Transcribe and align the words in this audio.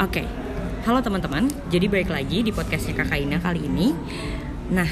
Oke, 0.00 0.24
halo 0.88 1.04
teman-teman. 1.04 1.52
Jadi 1.68 1.84
balik 1.84 2.08
lagi 2.08 2.40
di 2.40 2.48
podcastnya 2.56 3.04
Kakak 3.04 3.20
Ina 3.20 3.36
kali 3.36 3.68
ini. 3.68 3.92
Nah, 4.72 4.88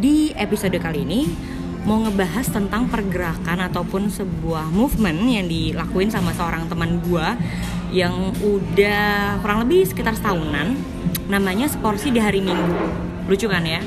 di 0.00 0.32
episode 0.32 0.72
kali 0.80 1.04
ini 1.04 1.28
mau 1.84 2.00
ngebahas 2.00 2.48
tentang 2.48 2.88
pergerakan 2.88 3.68
ataupun 3.68 4.08
sebuah 4.08 4.72
movement 4.72 5.28
yang 5.28 5.44
dilakuin 5.44 6.08
sama 6.08 6.32
seorang 6.32 6.72
teman 6.72 7.04
gua 7.04 7.36
yang 7.92 8.32
udah 8.40 9.36
kurang 9.44 9.68
lebih 9.68 9.84
sekitar 9.92 10.16
setahunan. 10.16 10.72
Namanya 11.28 11.68
seporsi 11.68 12.08
di 12.08 12.24
hari 12.24 12.40
Minggu. 12.40 12.80
Lucu 13.28 13.52
kan 13.52 13.60
ya? 13.60 13.84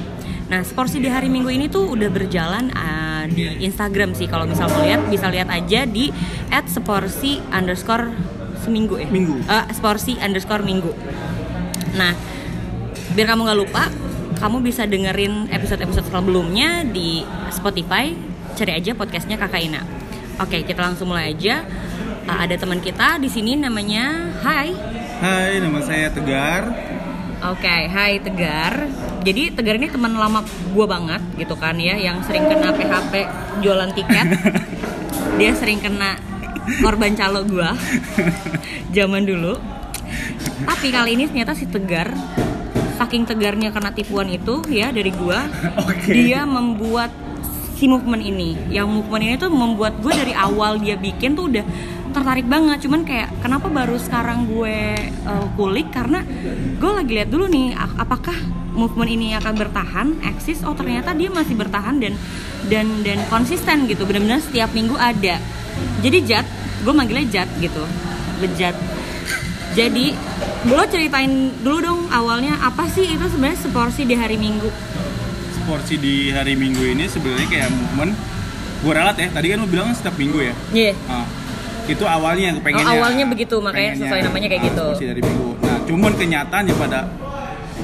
Nah, 0.53 0.61
seporsi 0.61 1.01
di 1.01 1.09
hari 1.09 1.33
Minggu 1.33 1.49
ini 1.49 1.65
tuh 1.65 1.97
udah 1.97 2.13
berjalan 2.13 2.69
uh, 2.77 3.25
di 3.25 3.65
Instagram 3.65 4.13
sih. 4.13 4.29
Kalau 4.29 4.45
misal 4.45 4.69
mau 4.69 4.85
lihat, 4.85 5.01
bisa 5.09 5.33
lihat 5.33 5.49
aja 5.49 5.89
di 5.89 6.13
@seporsi 6.53 7.41
underscore 7.49 8.37
seminggu 8.61 8.99
ya. 8.99 9.07
Minggu. 9.07 9.39
Eh, 9.43 9.65
seporsi 9.73 10.19
underscore 10.19 10.63
minggu. 10.63 10.91
Nah, 11.95 12.13
biar 13.15 13.27
kamu 13.33 13.41
nggak 13.49 13.59
lupa, 13.59 13.83
kamu 14.39 14.63
bisa 14.63 14.87
dengerin 14.87 15.51
episode-episode 15.51 16.07
sebelumnya 16.07 16.87
di 16.87 17.23
Spotify. 17.51 18.15
Cari 18.55 18.71
aja 18.75 18.91
podcastnya 18.95 19.39
Kakak 19.39 19.61
Ina. 19.63 19.81
Oke, 20.39 20.63
kita 20.63 20.79
langsung 20.79 21.11
mulai 21.11 21.35
aja. 21.35 21.67
Uh, 22.23 22.39
ada 22.45 22.55
teman 22.55 22.79
kita 22.79 23.19
di 23.19 23.27
sini 23.27 23.59
namanya 23.59 24.31
Hai. 24.39 24.71
Hai, 25.19 25.59
nama 25.59 25.83
saya 25.83 26.07
Tegar. 26.07 26.71
Oke, 27.51 27.77
Hai 27.91 28.23
Tegar. 28.23 28.87
Jadi 29.27 29.51
Tegar 29.51 29.75
ini 29.75 29.91
teman 29.91 30.15
lama 30.15 30.39
gue 30.47 30.85
banget 30.87 31.19
gitu 31.35 31.59
kan 31.59 31.75
ya, 31.75 31.99
yang 31.99 32.23
sering 32.23 32.47
kena 32.47 32.71
PHP 32.71 33.13
jualan 33.59 33.91
tiket. 33.91 34.27
Dia 35.39 35.51
sering 35.55 35.83
kena 35.83 36.15
korban 36.81 37.13
calo 37.15 37.45
gue 37.45 37.69
zaman 38.95 39.23
dulu. 39.25 39.59
Tapi 40.65 40.87
kali 40.91 41.15
ini 41.15 41.29
ternyata 41.29 41.55
si 41.55 41.65
Tegar 41.69 42.11
saking 42.99 43.23
tegarnya 43.23 43.71
karena 43.71 43.95
tipuan 43.95 44.27
itu 44.27 44.59
ya 44.67 44.91
dari 44.91 45.15
gua, 45.15 45.47
Oke. 45.87 46.11
dia 46.11 46.43
membuat 46.43 47.07
si 47.79 47.87
movement 47.87 48.19
ini. 48.19 48.59
Yang 48.67 48.87
movement 48.91 49.23
ini 49.23 49.35
tuh 49.39 49.47
membuat 49.47 50.03
gue 50.03 50.11
dari 50.11 50.35
awal 50.35 50.83
dia 50.83 50.99
bikin 50.99 51.39
tuh 51.39 51.47
udah 51.47 51.63
tertarik 52.11 52.43
banget. 52.43 52.83
Cuman 52.83 53.07
kayak 53.07 53.31
kenapa 53.39 53.71
baru 53.71 53.95
sekarang 53.95 54.51
gue 54.51 54.99
uh, 55.23 55.47
kulik 55.55 55.95
karena 55.95 56.27
gue 56.75 56.91
lagi 56.91 57.11
lihat 57.15 57.31
dulu 57.31 57.47
nih 57.47 57.71
apakah 57.95 58.35
movement 58.75 59.11
ini 59.11 59.31
akan 59.39 59.53
bertahan, 59.55 60.07
eksis. 60.27 60.67
Oh 60.67 60.75
ternyata 60.75 61.15
dia 61.15 61.31
masih 61.31 61.55
bertahan 61.55 62.03
dan 62.03 62.19
dan 62.67 62.87
dan 63.07 63.23
konsisten 63.31 63.87
gitu. 63.87 64.03
Benar-benar 64.03 64.43
setiap 64.43 64.75
minggu 64.75 64.99
ada. 64.99 65.39
Jadi 65.99 66.17
Jat, 66.23 66.45
gue 66.85 66.93
manggilnya 66.93 67.27
Jat 67.27 67.49
gitu, 67.59 67.83
bejat. 68.39 68.75
Jadi, 69.77 70.17
lo 70.65 70.83
ceritain 70.89 71.53
dulu 71.61 71.77
dong 71.79 72.01
awalnya 72.09 72.57
apa 72.59 72.89
sih 72.89 73.05
itu 73.05 73.25
sebenarnya 73.29 73.59
seporsi 73.63 74.01
di 74.03 74.15
hari 74.17 74.35
Minggu? 74.35 74.69
Porsi 75.69 76.01
di 76.01 76.33
hari 76.33 76.57
Minggu 76.57 76.81
ini 76.81 77.05
sebenarnya 77.05 77.45
kayak 77.45 77.69
movement. 77.69 78.17
Gue 78.81 78.93
ralat 78.95 79.21
ya. 79.21 79.29
Tadi 79.29 79.45
kan 79.53 79.57
lu 79.61 79.69
bilang 79.69 79.93
setiap 79.93 80.17
minggu 80.17 80.39
ya. 80.41 80.53
Iya. 80.73 80.93
Ah, 81.05 81.27
itu 81.85 82.01
awalnya 82.09 82.55
yang 82.55 82.57
pengennya. 82.65 82.89
Oh, 82.89 82.97
awalnya 82.97 83.25
begitu, 83.29 83.55
makanya 83.61 83.93
sesuai 84.01 84.21
namanya 84.25 84.47
kayak 84.49 84.61
ah, 84.65 84.67
gitu. 84.73 84.85
Porsi 84.89 85.05
dari 85.05 85.21
minggu. 85.21 85.49
Nah, 85.61 85.77
cuman 85.85 86.11
kenyataannya 86.17 86.75
pada 86.79 86.99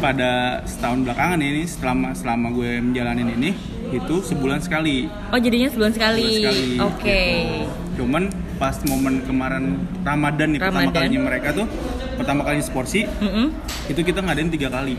pada 0.01 0.31
setahun 0.67 0.99
belakangan 1.07 1.39
ini 1.39 1.63
selama 1.69 2.11
selama 2.17 2.47
gue 2.51 2.71
menjalanin 2.81 3.29
ini 3.37 3.49
itu 3.93 4.15
sebulan 4.25 4.59
sekali. 4.65 5.05
Oh 5.29 5.39
jadinya 5.39 5.69
sebulan 5.69 5.91
sekali. 5.93 6.25
Sebulan 6.41 6.53
sekali, 6.57 6.81
Oke. 6.81 7.21
gitu. 7.21 7.84
Cuman 7.95 8.27
pas 8.55 8.75
momen 8.83 9.23
kemarin 9.23 9.79
Ramadan 10.03 10.47
nih 10.51 10.59
pertama 10.59 10.79
Ramadan. 10.83 10.95
kalinya 10.99 11.21
mereka 11.23 11.47
tuh 11.51 11.67
pertama 12.15 12.41
kali 12.43 12.59
seporsi 12.59 13.03
Mm-mm. 13.03 13.51
itu 13.87 13.99
kita 13.99 14.19
ngadain 14.19 14.47
tiga 14.47 14.67
kali. 14.67 14.95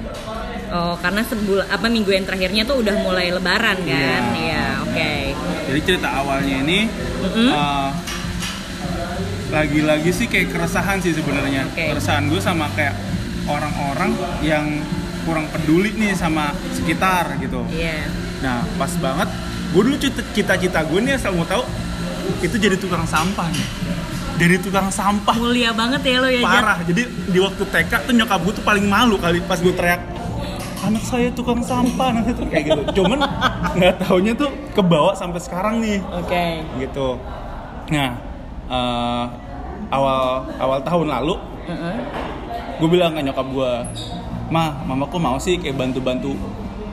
Oh 0.69 0.97
karena 1.01 1.25
sebulan 1.25 1.69
apa 1.69 1.87
minggu 1.87 2.11
yang 2.11 2.25
terakhirnya 2.25 2.65
tuh 2.65 2.81
udah 2.81 2.95
mulai 3.01 3.33
Lebaran 3.33 3.77
kan? 3.81 3.87
Iya. 3.87 4.19
Iya. 4.34 4.65
Oke. 4.84 5.12
Jadi 5.67 5.81
cerita 5.84 6.09
awalnya 6.11 6.57
ini 6.61 6.89
Mm-mm. 7.23 7.49
uh, 7.53 7.91
lagi-lagi 9.47 10.11
sih 10.11 10.27
kayak 10.27 10.53
keresahan 10.53 10.99
sih 10.99 11.15
sebenarnya. 11.15 11.65
Oke. 11.71 11.95
Keresahan 11.95 12.27
gue 12.27 12.41
sama 12.43 12.67
kayak 12.75 12.97
orang-orang 13.47 14.11
yang 14.43 14.67
kurang 15.23 15.47
peduli 15.51 15.95
nih 15.95 16.15
sama 16.15 16.51
sekitar 16.73 17.39
gitu. 17.39 17.63
Iya. 17.71 18.11
Nah 18.43 18.63
pas 18.77 18.91
banget, 18.97 19.28
gue 19.71 19.83
dulu 19.83 19.97
cita- 19.97 20.27
cita-cita 20.33 20.81
gue 20.83 20.99
nih 21.03 21.15
asal 21.15 21.34
mau 21.34 21.47
tahu 21.47 21.63
itu 22.43 22.57
jadi 22.57 22.77
tukang 22.77 23.05
sampah 23.05 23.47
nih. 23.51 23.67
Jadi 24.37 24.55
tukang 24.61 24.93
sampah 24.93 25.33
Mulia 25.41 25.73
banget 25.73 26.05
ya 26.05 26.17
lo 26.21 26.29
ya 26.29 26.41
Jat. 26.45 26.49
parah. 26.53 26.79
Jadi 26.85 27.03
di 27.09 27.39
waktu 27.41 27.63
TK 27.65 27.93
tuh 28.05 28.13
nyokap 28.13 28.41
gue 28.45 28.53
tuh 28.61 28.65
paling 28.65 28.85
malu 28.85 29.17
kali 29.17 29.41
pas 29.41 29.57
gue 29.57 29.73
teriak 29.73 30.01
anak 30.85 31.03
saya 31.03 31.33
tukang 31.33 31.65
sampah 31.65 32.09
nah 32.13 32.23
itu 32.23 32.45
kayak 32.47 32.65
gitu. 32.69 32.83
Cuman 33.03 33.19
nggak 33.75 33.95
taunya 34.05 34.37
tuh 34.37 34.53
kebawa 34.77 35.17
sampai 35.17 35.41
sekarang 35.41 35.81
nih 35.81 35.99
Oke. 36.15 36.45
gitu. 36.79 37.17
Nah 37.91 38.11
eh, 38.69 39.25
awal 39.89 40.21
awal 40.61 40.79
tahun 40.85 41.09
lalu 41.09 41.35
Mm-mm. 41.67 41.97
gue 42.77 42.89
bilang 42.93 43.17
ke 43.17 43.25
nyokap 43.25 43.47
gue, 43.49 43.73
mah 44.53 44.85
mamaku 44.85 45.17
mau 45.17 45.41
sih 45.41 45.57
kayak 45.59 45.75
bantu-bantu 45.75 46.37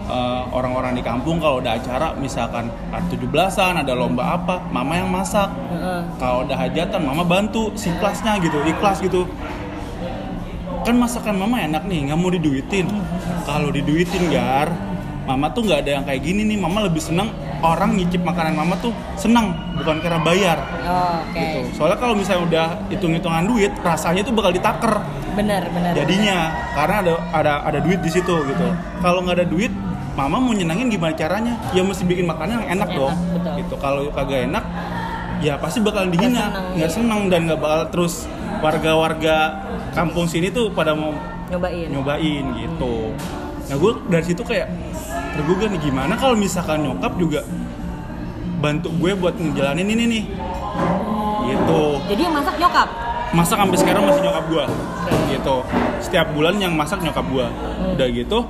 eh, 0.04 0.42
orang-orang 0.52 0.94
di 0.94 1.04
kampung 1.04 1.40
kalau 1.40 1.60
ada 1.60 1.76
acara 1.76 2.12
misalkan 2.16 2.68
ada 2.92 3.06
17-an 3.08 3.84
ada 3.84 3.94
lomba 3.96 4.36
apa, 4.36 4.60
mama 4.70 4.94
yang 5.00 5.10
masak. 5.10 5.48
Heeh. 5.72 6.02
Kalau 6.20 6.44
ada 6.44 6.56
hajatan 6.56 7.02
mama 7.04 7.24
bantu 7.24 7.72
si 7.74 7.92
kelasnya 7.98 8.40
gitu, 8.40 8.60
ikhlas 8.64 9.00
gitu. 9.00 9.24
Kan 10.84 11.00
masakan 11.00 11.40
mama 11.40 11.64
enak 11.64 11.88
nih, 11.88 12.12
nggak 12.12 12.20
mau 12.20 12.28
diduitin. 12.28 12.92
Kalau 13.48 13.72
diduitin 13.72 14.28
gar, 14.28 14.68
mama 15.24 15.48
tuh 15.56 15.64
nggak 15.64 15.80
ada 15.88 15.92
yang 16.00 16.04
kayak 16.04 16.20
gini 16.20 16.44
nih. 16.44 16.60
Mama 16.60 16.84
lebih 16.84 17.00
seneng 17.00 17.32
orang 17.64 17.96
ngicip 17.96 18.20
makanan 18.20 18.60
mama 18.60 18.76
tuh 18.84 18.92
seneng, 19.16 19.56
bukan 19.80 20.04
karena 20.04 20.20
bayar. 20.20 20.60
Oh, 20.84 21.24
Oke. 21.24 21.40
Gitu. 21.40 21.80
Soalnya 21.80 21.96
kalau 21.96 22.16
misalnya 22.20 22.44
udah 22.44 22.68
hitung-hitungan 22.92 23.48
duit, 23.48 23.72
rasanya 23.80 24.28
tuh 24.28 24.36
bakal 24.36 24.52
ditaker 24.52 24.94
Benar 25.34 25.66
benar. 25.74 25.98
jadinya 25.98 26.38
karena 26.78 26.96
ada 27.02 27.14
ada 27.34 27.54
ada 27.66 27.80
duit 27.80 28.04
di 28.04 28.12
situ 28.12 28.36
gitu. 28.44 28.68
Kalau 29.00 29.24
nggak 29.24 29.40
ada 29.40 29.48
duit, 29.48 29.72
mama 30.14 30.38
mau 30.38 30.54
nyenangin 30.54 30.88
gimana 30.90 31.14
caranya? 31.14 31.58
Ya 31.74 31.82
mesti 31.82 32.06
bikin 32.06 32.26
makanan 32.26 32.62
yang 32.62 32.68
enak 32.80 32.90
Enak, 32.90 32.98
dong. 32.98 33.16
betul. 33.34 33.54
Gitu. 33.60 33.76
Kalau 33.82 34.02
kagak 34.14 34.42
enak, 34.46 34.64
ya 35.42 35.54
pasti 35.58 35.80
bakalan 35.82 36.10
dihina, 36.14 36.54
nggak 36.78 36.90
iya. 36.90 36.94
seneng 36.94 37.28
dan 37.28 37.50
nggak 37.50 37.60
bakal 37.60 37.82
terus 37.90 38.30
warga-warga 38.62 39.38
kampung 39.92 40.26
sini 40.26 40.48
tuh 40.48 40.70
pada 40.72 40.94
mau 40.94 41.12
nyobain. 41.50 41.88
nyobain 41.90 42.46
gitu. 42.58 43.12
Nah 43.64 43.76
gue 43.76 43.92
dari 44.08 44.26
situ 44.26 44.42
kayak 44.42 44.68
tergugah 45.34 45.68
nih 45.68 45.82
gimana 45.82 46.14
kalau 46.16 46.38
misalkan 46.38 46.86
nyokap 46.86 47.14
juga 47.18 47.42
bantu 48.62 48.88
gue 48.96 49.12
buat 49.14 49.36
ngejalanin 49.36 49.88
ini 49.88 50.04
nih. 50.08 50.24
Gitu 51.44 51.84
Jadi 52.08 52.22
yang 52.24 52.34
masak 52.34 52.56
nyokap. 52.56 52.90
masak 53.34 53.58
sampai 53.58 53.78
sekarang 53.82 54.04
masih 54.06 54.22
nyokap 54.24 54.46
gua 54.46 54.66
gitu 55.26 55.56
setiap 55.98 56.30
bulan 56.38 56.54
yang 56.62 56.78
masak 56.78 57.02
nyokap 57.02 57.26
gua 57.34 57.50
udah 57.94 58.08
gitu 58.14 58.46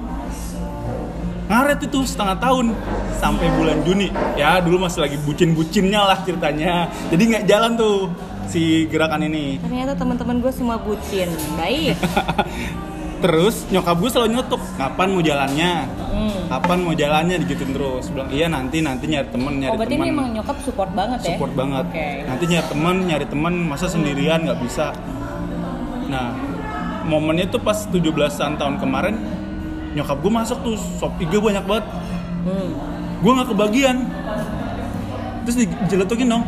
ngaret 1.53 1.80
itu 1.80 2.02
setengah 2.02 2.34
tahun 2.36 2.74
sampai 3.14 3.46
bulan 3.53 3.86
Juni 3.86 4.09
ya 4.34 4.58
dulu 4.58 4.81
masih 4.81 5.06
lagi 5.06 5.22
bucin-bucinnya 5.22 6.02
lah 6.02 6.18
ceritanya 6.25 6.90
jadi 7.14 7.22
nggak 7.24 7.44
jalan 7.46 7.72
tuh 7.78 8.09
si 8.44 8.90
gerakan 8.90 9.22
ini 9.24 9.62
Ternyata 9.62 9.94
teman-teman 9.96 10.41
gue 10.41 10.52
semua 10.52 10.75
bucin. 10.75 11.30
Baik. 11.56 11.96
terus 13.24 13.64
nyokap 13.69 13.96
gue 13.96 14.09
selalu 14.09 14.30
nyotok 14.36 14.62
kapan 14.75 15.08
mau 15.09 15.22
jalannya 15.22 15.74
Hmm. 16.14 16.46
kapan 16.46 16.78
mau 16.86 16.94
jalannya 16.94 17.41
digituin 17.41 17.74
terus 17.74 18.06
bilang 18.08 18.30
iya 18.30 18.46
nanti 18.46 18.80
nanti 18.80 19.09
nyari 19.09 19.28
temen 19.28 19.58
nyari 19.58 19.73
Oh 19.73 19.79
berarti 19.79 19.96
temen 19.97 20.05
ini 20.05 20.14
emang 20.14 20.28
nyokap 20.29 20.58
support 20.61 20.91
banget 20.94 21.20
ya? 21.20 21.28
support 21.34 21.53
banget 21.53 21.85
Oke. 21.90 22.09
nanti 22.23 22.44
nyari 22.46 22.67
temen 22.70 22.96
nyari 23.03 23.26
temen 23.26 23.53
masa 23.66 23.85
sendirian 23.88 24.40
nggak 24.44 24.59
bisa 24.61 24.94
nah 26.05 26.38
momennya 27.03 27.50
tuh 27.50 27.58
pas 27.59 27.76
17-an 27.88 28.55
tahun 28.55 28.76
kemarin 28.78 29.16
nyokap 29.93 30.17
gue 30.22 30.31
masuk 30.31 30.57
tuh 30.66 30.75
sop 30.97 31.13
iga 31.22 31.37
banyak 31.37 31.63
banget. 31.66 31.85
Hmm. 32.43 32.69
gue 33.23 33.31
nggak 33.31 33.49
kebagian. 33.55 33.97
Terus 35.47 35.55
dijeletukin 35.63 36.28
dong. 36.28 36.43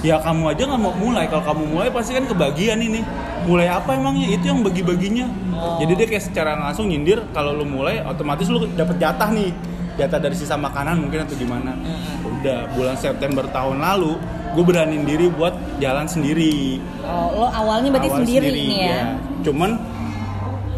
Ya 0.00 0.16
kamu 0.22 0.54
aja 0.54 0.62
nggak 0.64 0.80
mau 0.80 0.94
mulai. 0.96 1.26
Kalau 1.28 1.44
kamu 1.44 1.62
mulai 1.74 1.88
pasti 1.92 2.16
kan 2.16 2.24
kebagian 2.24 2.78
ini. 2.80 3.02
Mulai 3.44 3.68
apa 3.70 3.94
emangnya? 3.94 4.34
Itu 4.34 4.50
yang 4.50 4.60
bagi-baginya. 4.64 5.26
Oh. 5.58 5.74
jadi 5.82 5.92
dia 5.98 6.06
kayak 6.06 6.24
secara 6.30 6.54
langsung 6.54 6.86
nyindir 6.86 7.18
kalau 7.34 7.50
lu 7.50 7.66
mulai 7.66 7.98
otomatis 8.06 8.46
lu 8.46 8.64
dapet 8.78 8.96
jatah 9.02 9.28
nih. 9.34 9.50
Jatah 9.98 10.22
dari 10.22 10.38
sisa 10.38 10.54
makanan 10.54 11.02
mungkin 11.02 11.26
atau 11.26 11.34
gimana. 11.34 11.74
Udah 12.22 12.70
bulan 12.78 12.94
September 12.94 13.42
tahun 13.50 13.82
lalu 13.82 14.14
gue 14.54 14.64
beraniin 14.64 15.04
diri 15.04 15.26
buat 15.28 15.52
jalan 15.82 16.06
sendiri. 16.06 16.78
Oh, 17.04 17.44
lo 17.44 17.46
awalnya 17.50 17.92
berarti 17.92 18.10
Awal 18.10 18.18
sendiri, 18.24 18.48
nih 18.48 18.66
ya? 18.70 18.74
iya. 18.80 19.00
cuman 19.44 19.70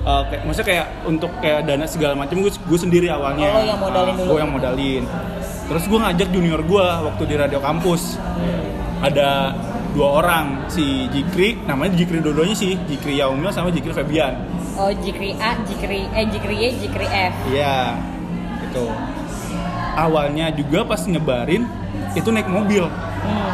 uh, 0.02 0.23
kayak, 0.25 0.43
maksudnya 0.43 0.69
kayak 0.69 0.87
untuk 1.05 1.31
kayak 1.38 1.61
dana 1.64 1.85
segala 1.85 2.14
macam 2.14 2.37
gue 2.38 2.50
gue 2.50 2.79
sendiri 2.79 3.06
awalnya 3.08 3.49
Oh, 3.49 3.62
yang 3.62 3.79
modalin 3.79 4.14
dulu. 4.14 4.29
gue 4.29 4.38
yang 4.38 4.52
modalin 4.52 5.05
terus 5.64 5.85
gue 5.85 5.99
ngajak 5.99 6.29
junior 6.29 6.61
gue 6.61 6.87
waktu 7.02 7.23
di 7.25 7.35
radio 7.37 7.58
kampus 7.58 8.19
ada 9.00 9.55
dua 9.91 10.08
orang 10.19 10.47
si 10.67 10.82
Jikri 11.08 11.58
namanya 11.61 11.94
Jikri 11.94 12.19
dodonya 12.19 12.52
sih 12.52 12.79
Jikri 12.85 13.17
Yaumil 13.17 13.50
sama 13.50 13.69
Jikri 13.69 13.91
Febian 13.93 14.35
Oh, 14.73 14.88
Jikri 14.94 15.37
A, 15.37 15.61
Jikri 15.61 16.08
eh 16.08 16.25
Jikri 16.26 16.56
Y, 16.56 16.67
Jikri 16.79 17.05
F. 17.05 17.32
iya 17.49 17.99
itu 18.62 18.87
awalnya 19.93 20.49
juga 20.50 20.85
pas 20.85 21.02
nyebarin 21.02 21.67
itu 22.12 22.29
naik 22.29 22.49
mobil 22.49 22.87
Hmm. 23.20 23.52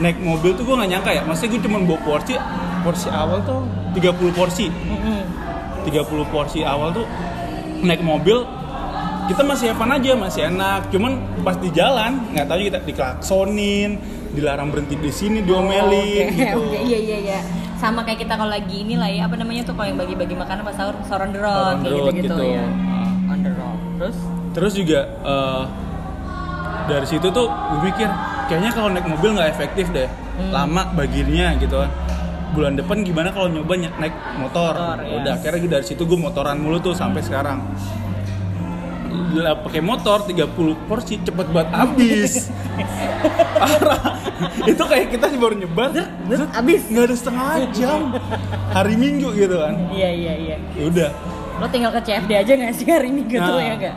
naik 0.00 0.18
mobil 0.18 0.50
tuh 0.52 0.64
gue 0.64 0.74
nggak 0.74 0.90
nyangka 0.90 1.10
ya 1.12 1.22
maksudnya 1.22 1.54
gue 1.54 1.62
cuma 1.62 1.78
bawa 1.80 2.00
porsi 2.02 2.34
porsi 2.80 3.06
awal 3.08 3.38
tuh 3.40 3.62
30 3.94 4.02
porsi 4.32 4.66
Mm-mm. 4.66 5.22
30 5.90 6.04
porsi 6.28 6.60
awal 6.62 6.92
tuh 6.92 7.06
naik 7.80 8.00
mobil 8.00 8.44
kita 9.24 9.42
masih 9.42 9.72
Evan 9.72 9.92
aja 9.92 10.12
masih 10.14 10.42
enak 10.46 10.88
cuman 10.88 11.12
pas 11.40 11.54
di 11.54 11.68
jalan 11.70 12.16
nggak 12.30 12.46
tahu 12.46 12.58
kita 12.62 12.78
diklaksonin 12.82 13.90
dilarang 14.30 14.68
berhenti 14.68 14.94
di 14.94 15.10
sini 15.10 15.40
diomelin 15.40 16.26
Oh, 16.28 16.28
Oke, 16.28 16.36
gitu 16.36 16.58
oke, 16.62 16.78
iya 16.84 16.98
iya 16.98 17.18
iya. 17.22 17.40
Sama 17.76 18.02
kayak 18.02 18.18
kita 18.20 18.34
kalau 18.34 18.50
lagi 18.50 18.82
ini 18.82 18.98
lah 18.98 19.06
ya, 19.06 19.30
apa 19.30 19.38
namanya 19.38 19.62
tuh 19.62 19.70
kalau 19.72 19.86
yang 19.86 19.94
bagi-bagi 19.96 20.34
makanan 20.34 20.66
pas 20.66 20.74
sahur, 20.74 20.98
sahur 21.06 21.22
on 21.22 21.30
the 21.30 21.38
road, 21.38 21.54
Sahur 21.54 21.70
on 21.70 21.78
the 21.78 21.86
kayak 21.86 21.94
road 21.94 22.06
gitu-gitu 22.10 22.34
gitu. 22.34 22.44
ya. 22.50 22.64
On 23.24 23.38
the 23.38 23.52
road. 23.52 23.78
Terus? 23.94 24.16
terus 24.48 24.72
juga 24.74 25.00
eh, 25.06 25.62
dari 26.88 27.06
situ 27.06 27.26
tuh 27.28 27.46
gue 27.46 27.80
mikir 27.84 28.08
kayaknya 28.46 28.70
kalau 28.72 28.88
naik 28.88 29.06
mobil 29.06 29.30
nggak 29.32 29.50
efektif 29.50 29.86
deh 29.90 30.08
Hmm. 30.38 30.54
lama 30.54 30.86
bagiannya 30.94 31.58
gitu 31.58 31.82
kan 31.82 31.90
bulan 32.50 32.74
depan 32.74 33.00
gimana 33.00 33.28
kalau 33.28 33.46
nyoba 33.46 33.74
ny- 33.76 33.96
naik 33.98 34.14
motor, 34.36 34.72
Motor, 34.72 34.96
ya. 35.00 35.14
udah 35.16 35.32
akhirnya 35.34 35.68
dari 35.70 35.84
situ 35.84 36.02
gue 36.02 36.16
motoran 36.16 36.56
mulu 36.56 36.78
tuh 36.78 36.92
sampai 36.92 37.20
sekarang 37.20 37.60
pakai 39.38 39.80
motor 39.80 40.24
30 40.24 40.48
porsi 40.88 41.20
cepet 41.20 41.46
banget 41.48 41.68
habis 41.70 42.32
parah 43.60 44.16
itu 44.64 44.82
kayak 44.82 45.06
kita 45.10 45.26
baru 45.32 45.54
nyebar 45.56 45.90
zet, 45.92 46.08
Abis. 46.54 46.82
nggak 46.88 47.04
ada 47.04 47.16
setengah 47.16 47.46
jam 47.70 48.00
hari 48.70 48.94
minggu 48.94 49.28
gitu 49.32 49.56
kan 49.56 49.74
Iya 49.90 50.10
iya 50.10 50.34
iya. 50.34 50.56
ya 50.72 50.84
udah 50.86 51.10
Lo 51.58 51.66
tinggal 51.66 51.90
ke 51.90 52.00
CFD 52.00 52.30
aja 52.36 52.52
nggak 52.54 52.72
sih 52.72 52.86
hari 52.86 53.10
gitu 53.20 53.36
Nah. 53.36 53.58
ya 53.58 53.74
enggak? 53.74 53.96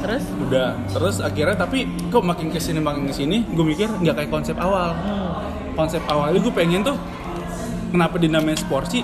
Terus? 0.00 0.24
udah 0.40 0.68
terus 0.88 1.16
akhirnya 1.20 1.52
tapi 1.54 1.78
kok 2.08 2.24
makin 2.24 2.48
ke 2.48 2.56
sini 2.56 2.80
makin 2.80 3.04
ke 3.04 3.12
sini 3.12 3.44
gue 3.46 3.60
mikir 3.62 3.84
nggak 3.92 4.14
kayak 4.16 4.30
konsep 4.30 4.56
awal 4.56 4.96
Hmm. 4.96 5.44
konsep 5.76 6.00
awalnya 6.08 6.40
gue 6.40 6.50
pengen 6.50 6.80
tuh 6.82 6.96
kenapa 7.90 8.16
dinamain 8.16 8.54
seporsi 8.54 9.02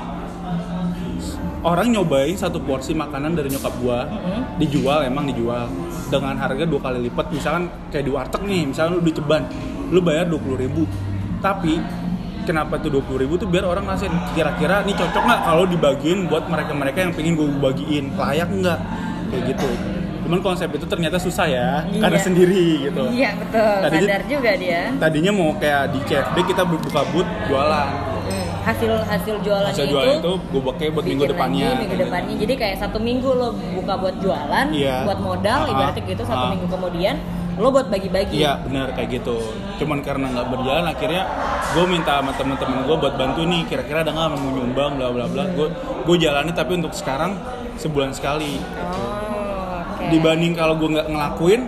orang 1.62 1.91
nyobain 1.91 2.33
satu 2.33 2.59
porsi 2.61 2.94
makanan 2.94 3.35
dari 3.35 3.50
nyokap 3.50 3.75
gua 3.77 4.06
Mm-mm. 4.06 4.41
dijual 4.56 5.03
emang 5.03 5.27
dijual 5.27 5.67
dengan 6.06 6.38
harga 6.38 6.62
dua 6.62 6.79
kali 6.81 6.99
lipat 7.05 7.27
misalkan 7.29 7.62
kayak 7.91 8.05
di 8.06 8.12
warteg 8.12 8.43
nih 8.43 8.62
misalkan 8.65 8.91
lu 8.93 9.03
di 9.03 9.12
ceban 9.12 9.43
lu 9.88 9.99
bayar 10.00 10.27
dua 10.27 10.41
ribu 10.56 10.87
tapi 11.41 11.83
kenapa 12.43 12.79
tuh 12.79 12.94
dua 12.94 13.19
ribu 13.19 13.35
tuh 13.35 13.44
biar 13.44 13.67
orang 13.67 13.83
ngerasain 13.85 14.15
kira-kira 14.33 14.87
ini 14.87 14.94
cocok 14.94 15.19
nggak 15.21 15.41
kalau 15.43 15.65
dibagiin 15.67 16.19
buat 16.27 16.47
mereka-mereka 16.47 16.99
yang 17.00 17.12
pengen 17.12 17.35
gue 17.35 17.49
bagiin 17.61 18.15
layak 18.15 18.47
nggak 18.49 18.79
kayak 19.27 19.43
gitu 19.50 19.69
cuman 20.23 20.39
konsep 20.41 20.71
itu 20.71 20.87
ternyata 20.87 21.19
susah 21.19 21.47
ya 21.47 21.69
Iya. 21.85 22.03
karena 22.03 22.19
sendiri 22.19 22.65
gitu 22.85 23.03
Iya 23.11 23.31
betul. 23.37 23.75
Tadinya- 23.81 24.06
Sadar 24.09 24.23
juga 24.27 24.50
dia. 24.55 24.82
tadinya 24.99 25.32
mau 25.32 25.50
kayak 25.56 25.82
di 25.89 25.99
CFD 26.03 26.37
kita 26.44 26.62
buka 26.62 27.03
booth 27.06 27.31
jualan. 27.47 27.89
Hasil 28.67 28.93
hasil 29.01 29.35
jualannya 29.41 29.71
hasil 29.71 29.87
itu. 29.87 29.95
jualan 29.95 30.17
itu 30.19 30.33
gue 30.43 30.63
pakai 30.67 30.87
buat 30.91 31.05
minggu 31.07 31.25
depannya 31.29 31.67
lagi, 31.69 31.81
minggu 31.81 31.97
depannya 32.03 32.35
jadi 32.37 32.55
kayak 32.57 32.77
satu 32.77 32.99
minggu 32.99 33.31
lo 33.31 33.49
buka 33.55 33.95
buat 33.95 34.17
jualan 34.19 34.67
Iya. 34.69 35.07
buat 35.07 35.21
modal 35.23 35.59
Ah, 35.61 35.71
ibaratnya 35.71 36.03
gitu 36.05 36.23
satu 36.25 36.45
ah. 36.45 36.51
minggu 36.51 36.67
kemudian 36.67 37.15
lo 37.57 37.69
buat 37.71 37.87
bagi-bagi 37.87 38.37
Iya 38.37 38.61
benar 38.61 38.93
kayak 38.93 39.09
gitu. 39.17 39.39
Cuman 39.77 40.03
karena 40.03 40.29
nggak 40.29 40.47
berjalan 40.51 40.85
akhirnya 40.85 41.23
gue 41.73 41.85
minta 41.87 42.19
sama 42.19 42.35
temen-temen 42.35 42.85
gue 42.85 42.97
buat 42.99 43.15
bantu 43.15 43.41
nih. 43.45 43.63
Kira-kira 43.65 44.03
ada 44.03 44.13
nggak 44.13 44.29
mau 44.35 44.51
nyumbang 44.53 44.93
bla 44.93 45.09
bla 45.09 45.25
bla. 45.25 45.45
Gue 45.55 45.73
gue 46.03 46.17
jalani 46.19 46.51
tapi 46.51 46.77
untuk 46.77 46.93
sekarang 46.93 47.39
sebulan 47.77 48.13
sekali. 48.13 48.59
oh 48.59 49.89
oke 49.95 50.05
Dibanding 50.11 50.53
kalau 50.53 50.75
gue 50.75 50.91
nggak 50.91 51.07
ngelakuin 51.07 51.63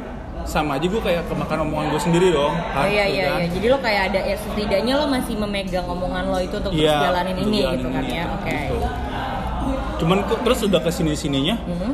sama 0.48 0.74
aja 0.74 0.86
gue 0.86 0.96
kayak 0.98 1.28
kemakan 1.28 1.58
omongan 1.62 1.86
gue 1.90 2.00
sendiri 2.00 2.28
dong. 2.30 2.56
Oh 2.56 2.86
iya 2.86 3.04
Gitu 3.04 3.14
iya 3.14 3.24
kan. 3.26 3.38
iya. 3.38 3.48
Jadi 3.52 3.66
lo 3.68 3.78
kayak 3.78 4.02
ada 4.08 4.20
ya 4.24 4.36
setidaknya 4.38 4.92
lo 4.94 5.04
masih 5.06 5.34
memegang 5.36 5.84
omongan 5.86 6.24
lo 6.26 6.38
itu 6.38 6.56
untuk 6.56 6.72
Iya, 6.72 6.88
terus 6.90 7.04
jalanin 7.06 7.34
untuk 7.34 7.44
ini 7.44 7.58
jalanin 7.58 7.76
gitu 7.76 7.88
kan 7.90 8.02
ini, 8.02 8.14
ya. 8.14 8.24
Oke. 8.30 8.48
gitu. 8.50 8.76
Cuman 9.98 10.18
kok 10.24 10.40
terus 10.40 10.58
udah 10.62 10.80
ke 10.80 10.90
sini 10.90 11.12
sininya 11.12 11.56
Mhm. 11.60 11.90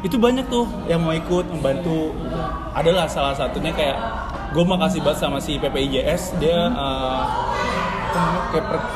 itu 0.00 0.16
banyak 0.16 0.48
tuh 0.48 0.66
yang 0.84 0.98
mau 0.98 1.12
ikut 1.12 1.46
membantu 1.46 2.10
adalah 2.72 3.04
salah 3.06 3.32
satunya 3.32 3.70
kayak 3.70 3.96
gue 4.50 4.64
makasih 4.66 4.98
banget 4.98 5.18
sama 5.20 5.38
si 5.38 5.54
PPIJS 5.54 6.34
dia 6.36 6.66
apa 6.66 6.82
namanya, 8.10 8.40
kayak 8.50 8.64
per- 8.66 8.90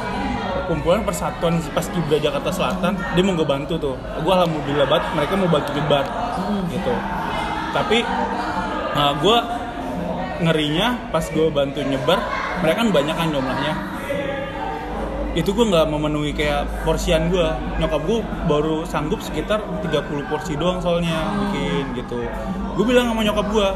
perkumpulan 0.57 1.01
persatuan 1.03 1.55
pas 1.71 1.85
Kibra 1.85 2.17
Jakarta 2.17 2.49
Selatan 2.49 2.97
dia 2.97 3.23
mau 3.23 3.37
ngebantu 3.37 3.75
tuh 3.77 3.95
gue 3.95 4.33
alhamdulillah 4.33 4.89
banget 4.89 5.05
mereka 5.13 5.33
mau 5.37 5.47
bagi 5.47 5.71
gebar 5.71 6.05
gitu 6.67 6.95
tapi 7.71 7.99
gue 8.95 9.39
ngerinya 10.45 11.11
pas 11.11 11.25
gue 11.27 11.47
bantu 11.51 11.83
nyebar 11.83 12.19
mereka 12.63 12.77
kan 12.87 12.91
banyak 12.95 13.15
kan 13.17 13.29
jumlahnya. 13.31 13.75
Itu 15.35 15.51
gue 15.51 15.67
nggak 15.67 15.91
memenuhi 15.91 16.31
kayak 16.31 16.87
porsian 16.87 17.27
gue 17.27 17.43
nyokap 17.83 18.03
gue 18.07 18.19
baru 18.47 18.87
sanggup 18.87 19.19
sekitar 19.19 19.59
30 19.83 20.31
porsi 20.31 20.55
doang 20.55 20.79
soalnya 20.79 21.35
bikin 21.51 21.91
gitu. 21.99 22.23
Gue 22.79 22.85
bilang 22.87 23.11
sama 23.11 23.27
nyokap 23.27 23.47
gue 23.51 23.69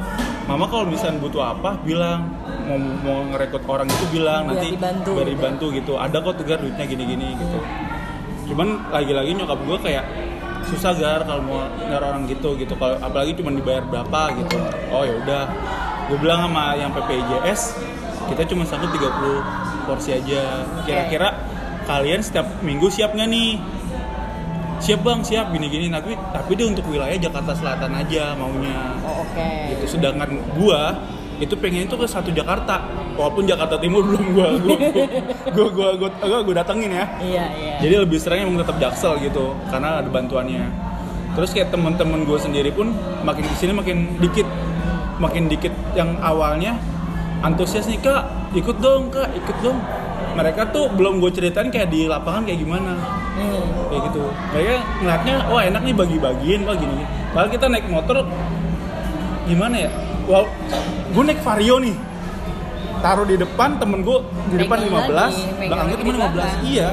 mama 0.47 0.71
kalau 0.71 0.87
misalnya 0.87 1.19
butuh 1.19 1.43
apa 1.59 1.83
bilang. 1.83 2.31
Mau 2.69 2.77
mau 2.79 3.19
ngerekrut 3.33 3.65
orang 3.65 3.89
itu 3.89 4.05
bilang 4.13 4.45
Biar 4.45 4.61
nanti 4.61 4.69
dibantu. 4.77 5.11
biar 5.17 5.25
gitu. 5.27 5.35
dibantu 5.35 5.67
gitu. 5.75 5.93
Ada 5.99 6.17
kok 6.21 6.35
tegar 6.39 6.59
duitnya 6.63 6.85
gini-gini 6.87 7.27
gitu. 7.35 7.59
Cuman 8.55 8.69
lagi-lagi 8.95 9.31
nyokap 9.35 9.59
gue 9.67 9.79
kayak 9.83 10.05
susah 10.69 10.93
gar 11.01 11.21
kalau 11.25 11.43
mau 11.43 11.65
nyari 11.81 12.05
orang 12.05 12.25
gitu 12.29 12.55
gitu. 12.61 12.77
Kalau 12.77 13.01
apalagi 13.01 13.33
cuma 13.41 13.51
dibayar 13.51 13.83
berapa 13.89 14.21
gitu. 14.45 14.57
Oh 14.93 15.03
ya 15.03 15.15
udah. 15.25 15.45
Gue 16.09 16.19
bilang 16.21 16.49
sama 16.49 16.77
yang 16.77 16.91
PPJS 16.93 17.77
kita 18.29 18.43
cuma 18.49 18.63
sanggup 18.69 18.93
30 18.93 19.89
porsi 19.89 20.11
aja. 20.13 20.69
Kira-kira 20.85 21.29
kalian 21.89 22.21
setiap 22.21 22.47
minggu 22.61 22.93
siap 22.93 23.17
nggak 23.17 23.29
nih? 23.29 23.57
Siap 24.79 25.01
bang 25.01 25.21
siap. 25.25 25.51
Gini-gini. 25.51 25.89
Tapi 25.89 26.13
tapi 26.33 26.51
dia 26.55 26.67
untuk 26.69 26.85
wilayah 26.87 27.17
Jakarta 27.17 27.57
Selatan 27.57 27.93
aja 27.97 28.37
maunya. 28.37 28.95
Oh 29.03 29.25
oke. 29.25 29.49
gitu. 29.75 29.97
Sedangkan 29.97 30.37
gua 30.55 31.01
itu 31.39 31.55
pengen 31.59 31.87
itu 31.87 31.95
ke 31.95 32.07
satu 32.07 32.31
Jakarta. 32.35 32.83
Walaupun 33.15 33.47
Jakarta 33.47 33.79
Timur 33.79 34.07
belum 34.07 34.25
gua 34.35 34.49
gua 34.59 34.77
gua 35.55 35.67
gua 35.75 35.89
gua, 35.99 36.11
gua, 36.23 36.39
gua 36.47 36.55
datengin 36.55 36.91
ya. 36.95 37.07
Iya 37.19 37.45
iya. 37.59 37.75
jadi 37.83 37.95
lebih 38.07 38.19
sering 38.19 38.47
emang 38.47 38.63
tetap 38.63 38.79
jaksel 38.79 39.19
gitu 39.23 39.55
karena 39.71 40.03
ada 40.03 40.11
bantuannya. 40.11 40.67
Terus 41.39 41.51
kayak 41.55 41.71
teman-teman 41.71 42.27
gue 42.27 42.39
sendiri 42.39 42.71
pun 42.75 42.91
makin 43.23 43.47
ke 43.47 43.55
sini 43.55 43.71
makin 43.75 44.19
dikit. 44.19 44.47
Makin 45.19 45.51
dikit 45.51 45.75
yang 45.99 46.15
awalnya 46.23 46.79
antusias 47.43 47.91
nih 47.91 47.99
kak 47.99 48.55
ikut 48.55 48.79
dong 48.83 49.11
kak 49.11 49.31
ikut 49.35 49.57
dong. 49.63 49.79
Mereka 50.35 50.71
tuh 50.71 50.91
belum 50.95 51.19
gue 51.19 51.31
ceritain 51.35 51.71
kayak 51.71 51.91
di 51.91 52.07
lapangan 52.07 52.47
kayak 52.47 52.63
gimana. 52.63 52.95
Hmm. 53.39 53.63
kayak 53.91 54.03
gitu. 54.11 54.23
Mereka 54.55 54.75
ngeliatnya 55.03 55.35
wah 55.47 55.63
enak 55.63 55.83
nih 55.87 55.95
bagi-bagiin 55.95 56.61
wah 56.67 56.75
gini. 56.75 57.07
padahal 57.29 57.51
kita 57.55 57.67
naik 57.71 57.87
motor 57.87 58.25
gimana 59.47 59.77
ya 59.87 59.91
wow 60.29 60.45
gue 61.09 61.23
naik 61.25 61.41
vario 61.41 61.77
nih 61.81 61.97
taruh 63.01 63.27
di 63.27 63.37
depan 63.41 63.81
temen 63.81 64.05
gue 64.05 64.19
di 64.53 64.57
depan 64.61 64.77
Pegang 64.85 65.07
15 65.07 65.15
lagi, 65.15 65.43
pegang 65.43 65.69
belakangnya 65.69 65.95
lagi 65.95 66.03
temen 66.03 66.15
15 66.15 66.35
belakang. 66.35 66.61
iya 66.67 66.89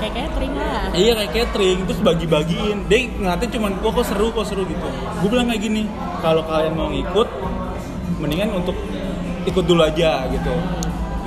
Kayak 0.00 0.14
catering 0.16 0.54
lah. 0.56 0.80
Iya 0.96 1.12
kayak 1.12 1.32
catering, 1.36 1.78
terus 1.84 2.00
bagi-bagiin. 2.00 2.78
Dia 2.88 2.98
ngeliatnya 3.20 3.48
cuman, 3.52 3.70
kok 3.84 3.90
kok 3.92 4.04
seru, 4.08 4.26
kok 4.32 4.46
seru 4.48 4.64
gitu. 4.64 4.88
Gue 5.20 5.28
bilang 5.28 5.52
kayak 5.52 5.60
gini, 5.60 5.84
kalau 6.24 6.40
kalian 6.48 6.72
mau 6.72 6.88
ngikut, 6.88 7.28
mendingan 8.16 8.48
untuk 8.56 8.72
ikut 9.44 9.60
dulu 9.60 9.84
aja 9.84 10.24
gitu. 10.32 10.54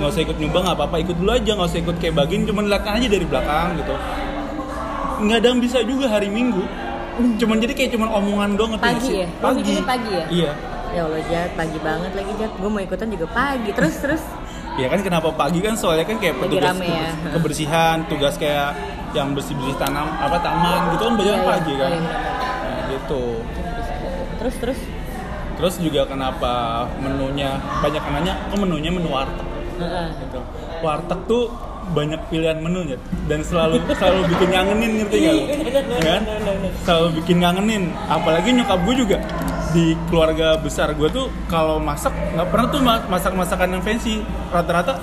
Nggak 0.02 0.08
usah 0.10 0.22
ikut 0.26 0.36
nyumbang 0.42 0.66
nggak 0.66 0.74
apa-apa, 0.74 0.96
ikut 1.06 1.16
dulu 1.22 1.30
aja, 1.30 1.50
nggak 1.54 1.70
usah 1.70 1.80
ikut 1.86 1.96
kayak 2.02 2.14
bagiin, 2.18 2.50
cuman 2.50 2.66
lihat 2.66 2.82
aja 2.82 3.06
dari 3.06 3.26
belakang 3.30 3.68
gitu. 3.78 3.94
Nggak 5.22 5.38
ada 5.38 5.46
yang 5.54 5.60
bisa 5.62 5.78
juga 5.86 6.04
hari 6.10 6.26
Minggu. 6.26 6.62
Cuman 7.38 7.56
jadi 7.62 7.72
kayak 7.78 7.90
cuman 7.94 8.10
omongan 8.10 8.50
doang 8.58 8.74
Pagi 8.74 9.22
ya? 9.22 9.28
Bikinnya 9.38 9.86
pagi 9.86 10.10
ya? 10.10 10.24
Iya. 10.34 10.52
Ya 10.94 11.02
Allah 11.02 11.22
Jat, 11.26 11.50
pagi 11.58 11.78
banget 11.82 12.12
lagi 12.14 12.32
Jat. 12.38 12.52
Gue 12.54 12.70
mau 12.70 12.78
ikutan 12.78 13.10
juga 13.10 13.26
pagi. 13.28 13.70
Terus 13.74 13.96
terus. 13.98 14.24
Ya 14.74 14.90
kan 14.90 15.06
kenapa 15.06 15.30
pagi 15.30 15.62
kan 15.62 15.78
soalnya 15.78 16.02
kan 16.02 16.18
kayak 16.18 16.34
petugas 16.34 16.74
rame 16.74 16.90
ya. 16.90 17.14
kebersihan, 17.30 18.02
tugas 18.10 18.34
kayak 18.34 18.74
yang 19.14 19.30
bersih-bersih 19.30 19.78
tanam 19.78 20.10
apa 20.18 20.42
taman 20.42 20.90
gitu 20.90 21.02
kan 21.06 21.14
banyak 21.14 21.30
Iya, 21.30 21.38
iya. 21.38 21.52
pagi 21.54 21.72
kan. 21.78 21.86
Oh, 21.86 21.94
iya, 21.94 22.02
benar-benar. 22.02 22.42
Nah, 22.42 22.82
gitu. 22.90 23.22
Terus 24.34 24.54
terus. 24.58 24.80
Terus 25.54 25.74
juga 25.78 26.00
kenapa 26.10 26.52
menunya 26.98 27.54
banyak 27.78 28.02
nanya, 28.02 28.34
kok 28.50 28.58
menunya 28.58 28.90
menu 28.90 29.14
warteg 29.14 29.46
Heeh. 29.78 30.06
gitu. 30.26 30.38
Warteg 30.82 31.20
tuh 31.30 31.44
banyak 31.94 32.20
pilihan 32.26 32.58
menu 32.58 32.80
ya 32.90 32.98
dan 33.30 33.46
selalu 33.46 33.78
selalu 33.94 34.26
bikin 34.34 34.48
ngangenin 34.50 34.90
ngerti 34.98 35.16
gak 35.22 35.34
lu? 35.38 35.42
Ya 36.02 36.10
kan? 36.18 36.22
Selalu 36.82 37.08
bikin 37.22 37.36
ngangenin. 37.46 37.82
Apalagi 38.10 38.50
nyokap 38.50 38.82
gue 38.82 38.94
juga 38.98 39.22
di 39.74 39.98
keluarga 40.06 40.54
besar 40.56 40.94
gue 40.94 41.08
tuh 41.08 41.26
kalau 41.44 41.76
masak 41.76 42.14
nggak 42.32 42.46
pernah 42.46 42.66
tuh 42.68 42.80
ma- 42.80 43.04
masak 43.04 43.34
masakan 43.34 43.68
yang 43.70 43.82
fancy 43.82 44.22
rata-rata 44.48 45.02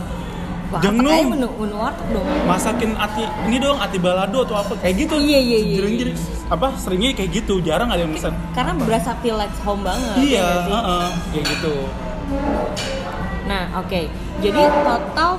aja 0.72 0.88
menu, 0.88 1.12
menu 1.52 1.76
warteg 1.76 2.08
dong. 2.10 2.24
masakin 2.48 2.96
ati 2.96 3.28
ini 3.46 3.60
dong 3.60 3.76
ati 3.76 4.00
balado 4.00 4.40
atau 4.42 4.56
apa 4.56 4.80
kayak 4.80 4.96
gitu 4.98 5.20
Iya, 5.20 5.36
iya, 5.38 5.60
iya, 5.60 5.76
Jering- 5.76 5.92
iya. 5.92 6.02
jering. 6.08 6.18
apa 6.48 6.68
seringnya 6.78 7.12
kayak 7.14 7.32
gitu 7.36 7.60
jarang 7.60 7.92
ada 7.92 8.00
yang 8.00 8.16
pesan 8.16 8.32
Karena 8.52 8.72
berasa 8.80 9.12
feel 9.20 9.36
like 9.36 9.52
home 9.60 9.84
banget. 9.84 10.16
iya 10.18 10.40
ya 10.40 10.48
sih? 10.58 10.72
heeh, 10.72 11.08
kayak 11.30 11.46
gitu 11.50 11.74
Nah, 13.44 13.68
oke. 13.76 14.02
Jadi 14.40 14.62
total 14.80 15.32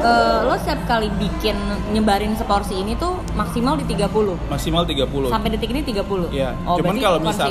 eh, 0.00 0.38
lo 0.42 0.54
setiap 0.56 0.82
kali 0.84 1.06
bikin 1.14 1.54
nyebarin 1.88 2.34
seporsi 2.34 2.74
ini 2.76 2.92
tuh 2.92 3.14
maksimal 3.32 3.78
di 3.78 3.86
30. 3.86 4.34
maksimal 4.50 4.82
30 4.82 5.06
Sampai 5.30 5.48
detik 5.48 5.70
ini 5.70 5.86
30. 5.86 6.28
Iya. 6.28 6.58
Oh, 6.66 6.76
Cuman 6.76 6.98
kalau 6.98 7.22
konsis. 7.22 7.46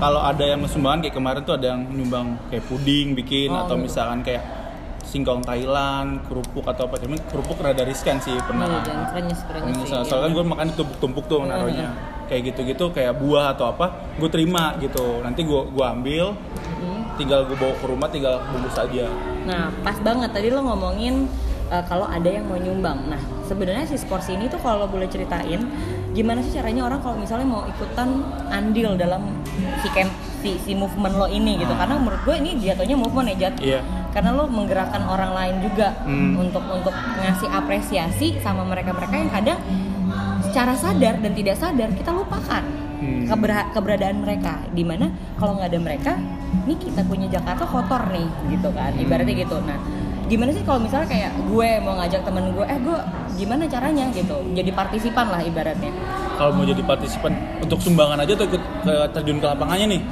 Kalau 0.00 0.20
ada 0.24 0.42
yang 0.42 0.64
sumbangan 0.64 1.04
kayak 1.04 1.14
kemarin 1.14 1.40
tuh 1.44 1.54
ada 1.54 1.66
yang 1.76 1.82
nyumbang 1.86 2.40
kayak 2.48 2.64
puding 2.66 3.12
bikin 3.12 3.52
Oh, 3.52 3.68
atau 3.68 3.76
gitu. 3.76 3.84
misalkan 3.84 4.24
kayak 4.24 4.42
singkong 5.00 5.42
Thailand, 5.42 6.22
kerupuk 6.24 6.62
atau 6.64 6.86
apa. 6.86 6.96
Cuman 7.02 7.18
kerupuk 7.28 7.58
rada 7.58 7.82
riskan 7.82 8.16
sih 8.22 8.32
pernah. 8.46 8.64
Iya, 8.68 8.78
jangan 8.86 9.04
krenyes-krenyes 9.10 9.76
sih, 9.76 9.88
Soalnya, 9.90 10.06
iya. 10.06 10.22
kan 10.22 10.30
gue 10.30 10.44
makan 10.46 10.68
tumpuk-tumpuk 10.72 11.24
tuh 11.26 11.38
naruhnya. 11.44 11.88
Kayak 12.30 12.54
gitu-gitu 12.54 12.84
kayak 12.94 13.18
buah 13.18 13.58
atau 13.58 13.74
apa, 13.74 13.90
gue 14.16 14.30
terima 14.30 14.78
gitu. 14.78 15.18
Nanti 15.20 15.42
gue 15.42 15.60
gua 15.74 15.90
ambil, 15.92 16.30
Hmm. 16.78 17.02
tinggal 17.18 17.42
gue 17.44 17.58
bawa 17.58 17.74
ke 17.74 17.86
rumah, 17.90 18.08
tinggal 18.08 18.38
bungkus 18.48 18.78
aja. 18.78 19.10
Nah, 19.44 19.68
pas 19.82 19.98
banget 19.98 20.30
tadi 20.30 20.48
lo 20.48 20.62
ngomongin 20.62 21.26
uh, 21.68 21.82
kalau 21.84 22.06
ada 22.06 22.30
yang 22.30 22.46
mau 22.46 22.56
nyumbang. 22.56 23.10
Nah, 23.10 23.18
sebenarnya 23.44 23.90
si 23.90 23.98
sports 23.98 24.30
ini 24.30 24.46
tuh 24.46 24.62
kalau 24.62 24.86
boleh 24.86 25.10
ceritain 25.10 25.58
gimana 26.10 26.40
sih 26.40 26.52
caranya 26.52 26.82
orang 26.84 26.98
kalau 26.98 27.16
misalnya 27.16 27.46
mau 27.46 27.62
ikutan 27.64 28.08
andil 28.48 28.94
dalam 28.94 29.22
si 29.78 29.88
camp 29.90 30.10
si, 30.40 30.58
si 30.58 30.72
movement 30.72 31.14
lo 31.14 31.26
ini 31.26 31.54
gitu. 31.56 31.70
Karena 31.70 31.96
menurut 31.96 32.20
gue 32.20 32.34
ini 32.34 32.58
jatuhnya 32.58 32.96
movement 32.96 33.28
ya, 33.30 33.36
Jat. 33.40 33.54
Iya. 33.60 33.80
Karena 34.10 34.32
lo 34.32 34.44
menggerakkan 34.46 35.04
orang 35.04 35.30
lain 35.30 35.56
juga 35.60 35.94
Hmm. 36.02 36.34
untuk 36.36 36.64
untuk 36.64 36.90
ngasih 36.92 37.46
apresiasi 37.46 38.28
sama 38.38 38.64
mereka-mereka 38.64 39.14
yang 39.14 39.30
kadang 39.30 39.58
secara 40.42 40.74
sadar 40.74 41.14
dan 41.16 41.32
tidak 41.32 41.54
sadar 41.54 41.88
kita 41.92 42.10
lupakan 42.10 42.64
Hmm. 42.98 43.24
keberha- 43.24 43.70
keberadaan 43.70 44.18
mereka 44.18 44.60
di 44.68 44.82
mana 44.82 45.08
kalau 45.34 45.56
nggak 45.56 45.70
ada 45.70 45.80
mereka 45.80 46.12
nih 46.66 46.76
kita 46.76 47.00
punya 47.02 47.30
Jakarta 47.30 47.64
kotor 47.64 48.10
nih 48.10 48.26
gitu 48.50 48.68
kan 48.70 48.92
ibaratnya 48.92 49.32
gitu 49.38 49.56
nah 49.62 49.78
gimana 50.30 50.54
sih 50.54 50.62
kalau 50.62 50.78
misalnya 50.78 51.10
kayak 51.10 51.32
gue 51.50 51.68
mau 51.82 51.98
ngajak 51.98 52.22
temen 52.22 52.54
gue 52.54 52.62
eh 52.70 52.78
gue 52.78 52.98
gimana 53.34 53.66
caranya 53.66 54.06
gitu? 54.14 54.36
Jadi 54.54 54.70
partisipan 54.70 55.26
lah 55.26 55.42
ibaratnya. 55.42 55.90
Kalau 56.38 56.54
mau 56.54 56.62
jadi 56.62 56.80
partisipan 56.86 57.34
untuk 57.58 57.82
sumbangan 57.82 58.22
aja 58.22 58.38
atau 58.38 58.46
ikut 58.46 58.62
ke 58.86 58.94
terjun 59.12 59.42
ke 59.42 59.46
lapangannya 59.50 59.98
nih? 59.98 60.02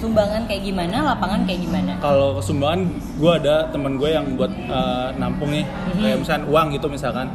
sumbangan 0.00 0.48
kayak 0.48 0.64
gimana 0.64 0.96
lapangan 1.12 1.44
kayak 1.44 1.60
gimana? 1.60 1.92
Kalau 2.00 2.40
sumbangan 2.40 2.88
gue 3.20 3.32
ada 3.36 3.68
temen 3.68 4.00
gue 4.00 4.10
yang 4.10 4.26
buat 4.34 4.48
eh, 4.50 5.08
nampung 5.20 5.52
nih. 5.52 5.64
Mhm. 5.64 6.00
kayak 6.02 6.18
misalkan 6.24 6.44
uang 6.50 6.66
gitu 6.74 6.86
misalkan. 6.90 7.26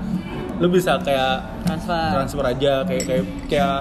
Lu 0.57 0.67
bisa 0.71 0.97
kayak 1.05 1.45
transfer. 1.63 2.03
transfer 2.11 2.43
aja 2.43 2.73
kayak 2.83 3.03
kayak 3.05 3.25
kayak 3.47 3.77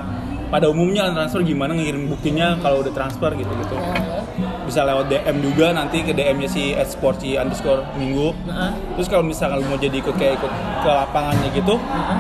pada 0.46 0.66
umumnya 0.66 1.08
transfer 1.10 1.40
gimana 1.40 1.72
ngirim 1.72 2.06
buktinya 2.06 2.56
kalau 2.58 2.80
udah 2.80 2.90
transfer 2.90 3.30
gitu 3.32 3.48
gitu. 3.48 3.74
Oh, 3.74 4.22
bisa 4.64 4.80
lewat 4.82 5.06
DM 5.06 5.36
juga 5.40 5.70
nanti 5.70 6.00
ke 6.00 6.10
DM-nya 6.10 6.48
si 6.48 6.72
@sporty 6.74 7.36
underscore 7.36 7.84
minggu. 7.94 8.32
Heeh. 8.44 8.70
terus 8.96 9.06
kalau 9.06 9.22
misalkan 9.22 9.60
lu 9.60 9.66
mau 9.66 9.76
jadi 9.76 9.94
ikut 9.94 10.14
kayak 10.14 10.38
ikut 10.38 10.52
ke 10.80 10.88
lapangannya 10.88 11.48
gitu 11.52 11.74
Heeh. 11.76 12.18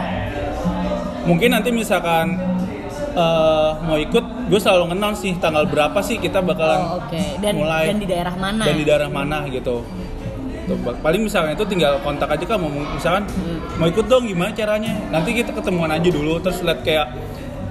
mungkin 1.24 1.48
nanti 1.52 1.72
misalkan 1.72 2.36
eh, 3.14 3.70
mau 3.80 3.96
ikut 3.96 4.24
gue 4.46 4.60
selalu 4.60 4.92
kenal 4.92 5.12
sih 5.14 5.32
tanggal 5.38 5.64
berapa 5.64 5.96
sih 6.00 6.18
kita 6.18 6.44
bakalan 6.44 6.80
oh 6.80 6.90
oke. 7.00 7.22
Dan 7.40 7.52
mulai. 7.56 7.88
dan 7.88 7.98
di 7.98 8.06
daerah 8.06 8.34
mana? 8.36 8.62
Dan 8.62 8.74
di 8.76 8.84
daerah 8.84 9.08
mana 9.08 9.36
gitu. 9.48 9.80
Tuh, 10.64 10.76
paling 10.80 11.20
misalkan 11.20 11.52
itu 11.52 11.64
tinggal 11.66 12.00
kontak 12.00 12.28
aja 12.30 12.44
kan 12.46 12.56
mau 12.56 12.72
misalkan 12.72 13.28
Hmm. 13.30 13.60
mau 13.76 13.84
ikut 13.84 14.04
dong 14.04 14.24
gimana 14.24 14.48
caranya? 14.50 14.96
Nanti 15.12 15.32
kita 15.32 15.52
ketemuan 15.52 15.92
aja 15.92 16.08
dulu 16.08 16.40
terus 16.40 16.60
lihat 16.60 16.80
kayak 16.80 17.12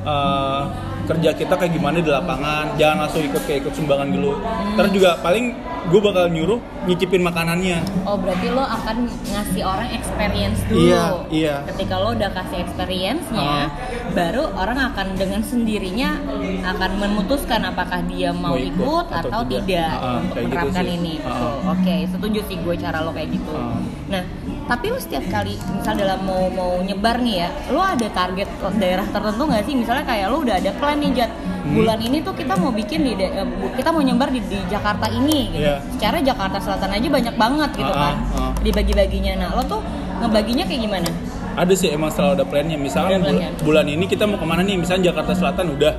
eh, 0.04 0.62
kerja 1.04 1.30
kita 1.34 1.54
kayak 1.54 1.74
gimana 1.74 2.00
di 2.00 2.08
lapangan 2.08 2.76
jangan 2.76 2.98
langsung 3.02 3.22
ikut 3.22 3.44
kayak 3.44 3.60
ikut 3.62 3.74
sumbangan 3.74 4.08
dulu 4.08 4.32
Hmm. 4.34 4.76
terus 4.76 4.92
juga 4.94 5.20
paling 5.20 5.52
gue 5.84 6.00
bakal 6.00 6.26
nyuruh 6.28 6.58
nyicipin 6.84 7.20
makanannya 7.20 7.84
Oh 8.04 8.16
berarti 8.16 8.48
lo 8.48 8.62
akan 8.62 9.04
ngasih 9.26 9.64
orang 9.64 9.90
experience 9.92 10.60
dulu. 10.66 10.80
Iya, 10.82 11.04
iya. 11.30 11.56
Ketika 11.66 11.96
lo 11.98 12.12
udah 12.14 12.32
kasih 12.32 12.58
experience-nya, 12.62 13.44
Ah. 13.44 13.68
baru 14.12 14.48
orang 14.54 14.92
akan 14.92 15.08
dengan 15.14 15.40
sendirinya 15.42 16.20
akan 16.66 16.92
memutuskan 16.98 17.64
apakah 17.66 18.00
dia 18.06 18.32
mau, 18.32 18.56
Mau 18.56 18.60
ikut 18.60 18.76
ikut, 18.76 19.06
atau 19.10 19.28
atau, 19.30 19.42
tidak. 19.46 19.64
tidak, 19.66 19.92
Ah, 19.94 20.18
untuk 20.18 20.34
kayak 20.34 20.46
gitu 20.46 20.56
menerapkan 20.58 20.84
sih. 20.84 20.96
ini. 20.98 21.14
Betul. 21.18 21.54
Oke, 21.66 21.96
setuju 22.08 22.40
sih 22.46 22.58
gue 22.58 22.76
cara 22.78 22.98
lo 23.00 23.12
kayak 23.12 23.30
gitu. 23.30 23.52
Ah. 23.54 23.80
Nah, 24.10 24.24
tapi 24.64 24.86
lo 24.88 24.98
setiap 24.98 25.24
kali 25.28 25.56
misal 25.56 25.94
dalam 25.94 26.20
mau 26.22 26.48
mau 26.48 26.80
nyebar 26.80 27.20
nih 27.20 27.36
ya, 27.38 27.50
lo 27.68 27.80
ada 27.80 28.08
target 28.08 28.48
daerah 28.74 29.04
tertentu 29.06 29.44
nggak 29.44 29.64
sih? 29.64 29.74
Misalnya 29.74 30.04
kayak 30.04 30.28
lo 30.28 30.40
udah 30.40 30.56
ada 30.56 30.72
plan 30.74 30.98
nih 30.98 31.12
Jat, 31.14 31.32
Hmm. 31.64 31.74
bulan 31.74 31.96
ini 31.98 32.20
tuh 32.20 32.32
kita 32.32 32.54
mau 32.54 32.70
bikin 32.70 33.00
di 33.02 33.16
eh, 33.16 33.32
kita 33.74 33.88
mau 33.88 34.00
nyebar 34.00 34.28
di, 34.28 34.44
di 34.44 34.60
Jakarta 34.68 35.08
ini 35.08 35.48
gitu. 35.50 35.64
Iya. 35.64 35.80
Secara 35.90 36.20
Jakarta 36.20 36.58
Selatan 36.60 36.92
aja 36.92 37.08
banyak 37.10 37.36
banget 37.36 37.70
gitu 37.74 37.88
Ah, 37.88 38.00
kan 38.04 38.16
ah, 38.30 38.40
ah. 38.42 38.52
dibagi-baginya. 38.60 39.34
Nah 39.38 39.50
lo 39.54 39.64
tuh 39.64 39.80
ngebaginya 40.20 40.64
kayak 40.64 40.82
gimana? 40.82 41.10
ada 41.54 41.70
sih 41.72 41.86
emang 41.88 42.10
selalu 42.10 42.34
ada 42.34 42.46
plannya 42.46 42.76
misalkan 42.76 43.22
Ada 43.22 43.30
bul- 43.30 43.62
bulan 43.64 43.86
ini 43.86 44.10
kita 44.10 44.26
mau 44.26 44.36
ke 44.36 44.44
mana 44.44 44.60
nih 44.60 44.74
misalnya 44.74 45.14
Jakarta 45.14 45.38
Selatan 45.38 45.70
udah 45.72 45.94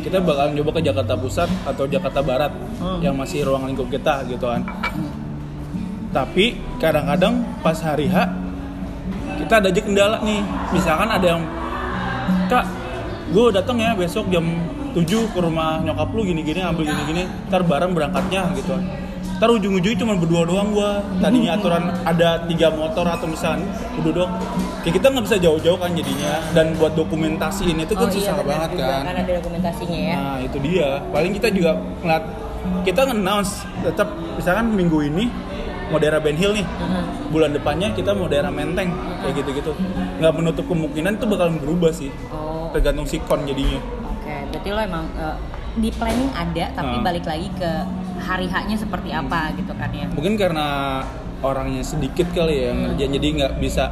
kita 0.00 0.22
bakal 0.22 0.54
coba 0.54 0.70
ke 0.70 0.82
Jakarta 0.82 1.14
Pusat 1.14 1.50
atau 1.66 1.84
Jakarta 1.84 2.20
Barat 2.22 2.52
Hmm. 2.78 3.02
yang 3.02 3.12
masih 3.12 3.42
ruang 3.42 3.66
lingkup 3.66 3.90
kita 3.90 4.22
gitu 4.24 4.46
kan 4.46 4.62
tapi 6.10 6.58
kadang-kadang 6.82 7.46
pas 7.62 7.78
hari 7.78 8.10
H 8.10 8.16
kita 9.40 9.62
ada 9.62 9.68
aja 9.72 9.80
kendala 9.80 10.18
nih. 10.20 10.42
Misalkan 10.74 11.08
ada 11.08 11.26
yang 11.26 11.42
kak 12.50 12.66
gue 13.30 13.46
datang 13.54 13.78
ya 13.78 13.94
besok 13.94 14.26
jam 14.28 14.44
7 14.90 15.06
ke 15.06 15.38
rumah 15.38 15.78
nyokap 15.86 16.10
lu 16.10 16.26
gini-gini 16.26 16.60
ambil 16.66 16.82
gini-gini 16.82 17.30
ntar 17.46 17.62
bareng 17.62 17.94
berangkatnya 17.94 18.50
gitu. 18.58 18.74
Ntar 19.40 19.48
ujung-ujungnya 19.56 19.96
cuma 19.96 20.14
berdua 20.20 20.44
doang 20.44 20.74
gue 20.76 20.90
tadinya 21.24 21.56
aturan 21.56 21.88
ada 22.04 22.44
tiga 22.44 22.68
motor 22.74 23.06
atau 23.08 23.24
misalnya 23.30 23.70
berdua 23.96 24.12
doang. 24.26 24.32
Kayak 24.84 24.94
kita 25.00 25.06
nggak 25.14 25.24
bisa 25.30 25.36
jauh-jauh 25.40 25.78
kan 25.78 25.90
jadinya. 25.94 26.32
Dan 26.52 26.74
buat 26.76 26.92
dokumentasi 26.98 27.70
ini 27.70 27.86
tuh 27.88 27.96
kan 27.96 28.10
susah 28.12 28.34
benar 28.42 28.46
banget 28.50 28.68
Oh, 28.68 28.76
iya, 28.76 28.82
juga, 28.82 28.92
kan. 28.92 29.02
kan 29.06 29.16
ada 29.16 29.32
dokumentasinya 29.40 29.98
ya. 29.98 30.14
Nah 30.18 30.36
itu 30.42 30.56
dia. 30.60 30.88
Paling 31.14 31.32
kita 31.38 31.48
juga 31.54 31.70
ngeliat 32.04 32.24
kita 32.84 33.00
nge-announce 33.08 33.64
tetap 33.80 34.08
misalkan 34.36 34.66
minggu 34.76 34.98
ini 35.08 35.32
mau 35.90 35.98
daerah 35.98 36.18
Ben 36.18 36.34
Hill 36.34 36.54
nih. 36.54 36.66
Bulan 37.28 37.50
depannya 37.50 37.92
kita 37.92 38.10
mau 38.12 38.26
daerah 38.26 38.48
Menteng 38.48 38.90
kayak 39.20 39.34
gitu-gitu. 39.36 39.74
Nggak 40.18 40.32
menutup 40.32 40.64
kemungkinan 40.66 41.18
itu 41.18 41.26
bakal 41.26 41.50
berubah 41.52 41.90
sih. 41.90 42.10
Oh, 42.28 42.66
oke. 42.66 42.78
Tergantung 42.78 43.06
sikon 43.06 43.44
jadinya. 43.44 43.78
Berarti 44.50 44.68
lo 44.68 44.80
emang 44.80 45.06
eh, 45.14 45.36
di 45.72 45.90
planning 45.90 46.30
ada, 46.32 46.64
tapi 46.72 46.94
Ah. 46.96 47.02
balik 47.02 47.22
lagi 47.24 47.46
ke 47.54 47.70
hari 48.18 48.46
haknya 48.46 48.74
seperti 48.74 49.10
apa 49.10 49.54
gitu 49.54 49.70
kan 49.72 49.90
ya? 49.90 50.06
Mungkin 50.10 50.34
karena 50.34 51.00
orangnya 51.40 51.80
sedikit 51.80 52.26
kali 52.30 52.52
ya 52.52 52.64
yang 52.68 52.76
Hmm. 52.76 52.84
ngerjain 52.90 53.12
jadi 53.14 53.28
nggak 53.32 53.52
bisa 53.58 53.84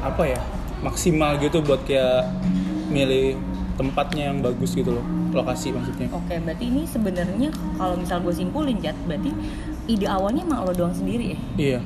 apa 0.00 0.22
ya 0.22 0.40
maksimal 0.80 1.36
gitu 1.36 1.60
buat 1.60 1.82
kayak 1.82 2.28
milih 2.88 3.36
tempatnya 3.80 4.28
yang 4.28 4.38
bagus 4.38 4.76
gitu 4.76 4.92
loh 4.92 5.04
lokasi 5.32 5.72
maksudnya. 5.72 6.12
Oke, 6.12 6.36
berarti 6.36 6.64
ini 6.66 6.84
sebenarnya 6.84 7.48
kalau 7.74 7.96
misal 7.96 8.20
gue 8.20 8.34
simpulin 8.34 8.76
Jat, 8.78 8.98
berarti 9.06 9.30
ide 9.86 10.04
awalnya 10.04 10.44
emang 10.44 10.62
lo 10.62 10.72
doang 10.72 10.92
sendiri 10.92 11.32
ya? 11.32 11.38
Iya. 11.56 11.80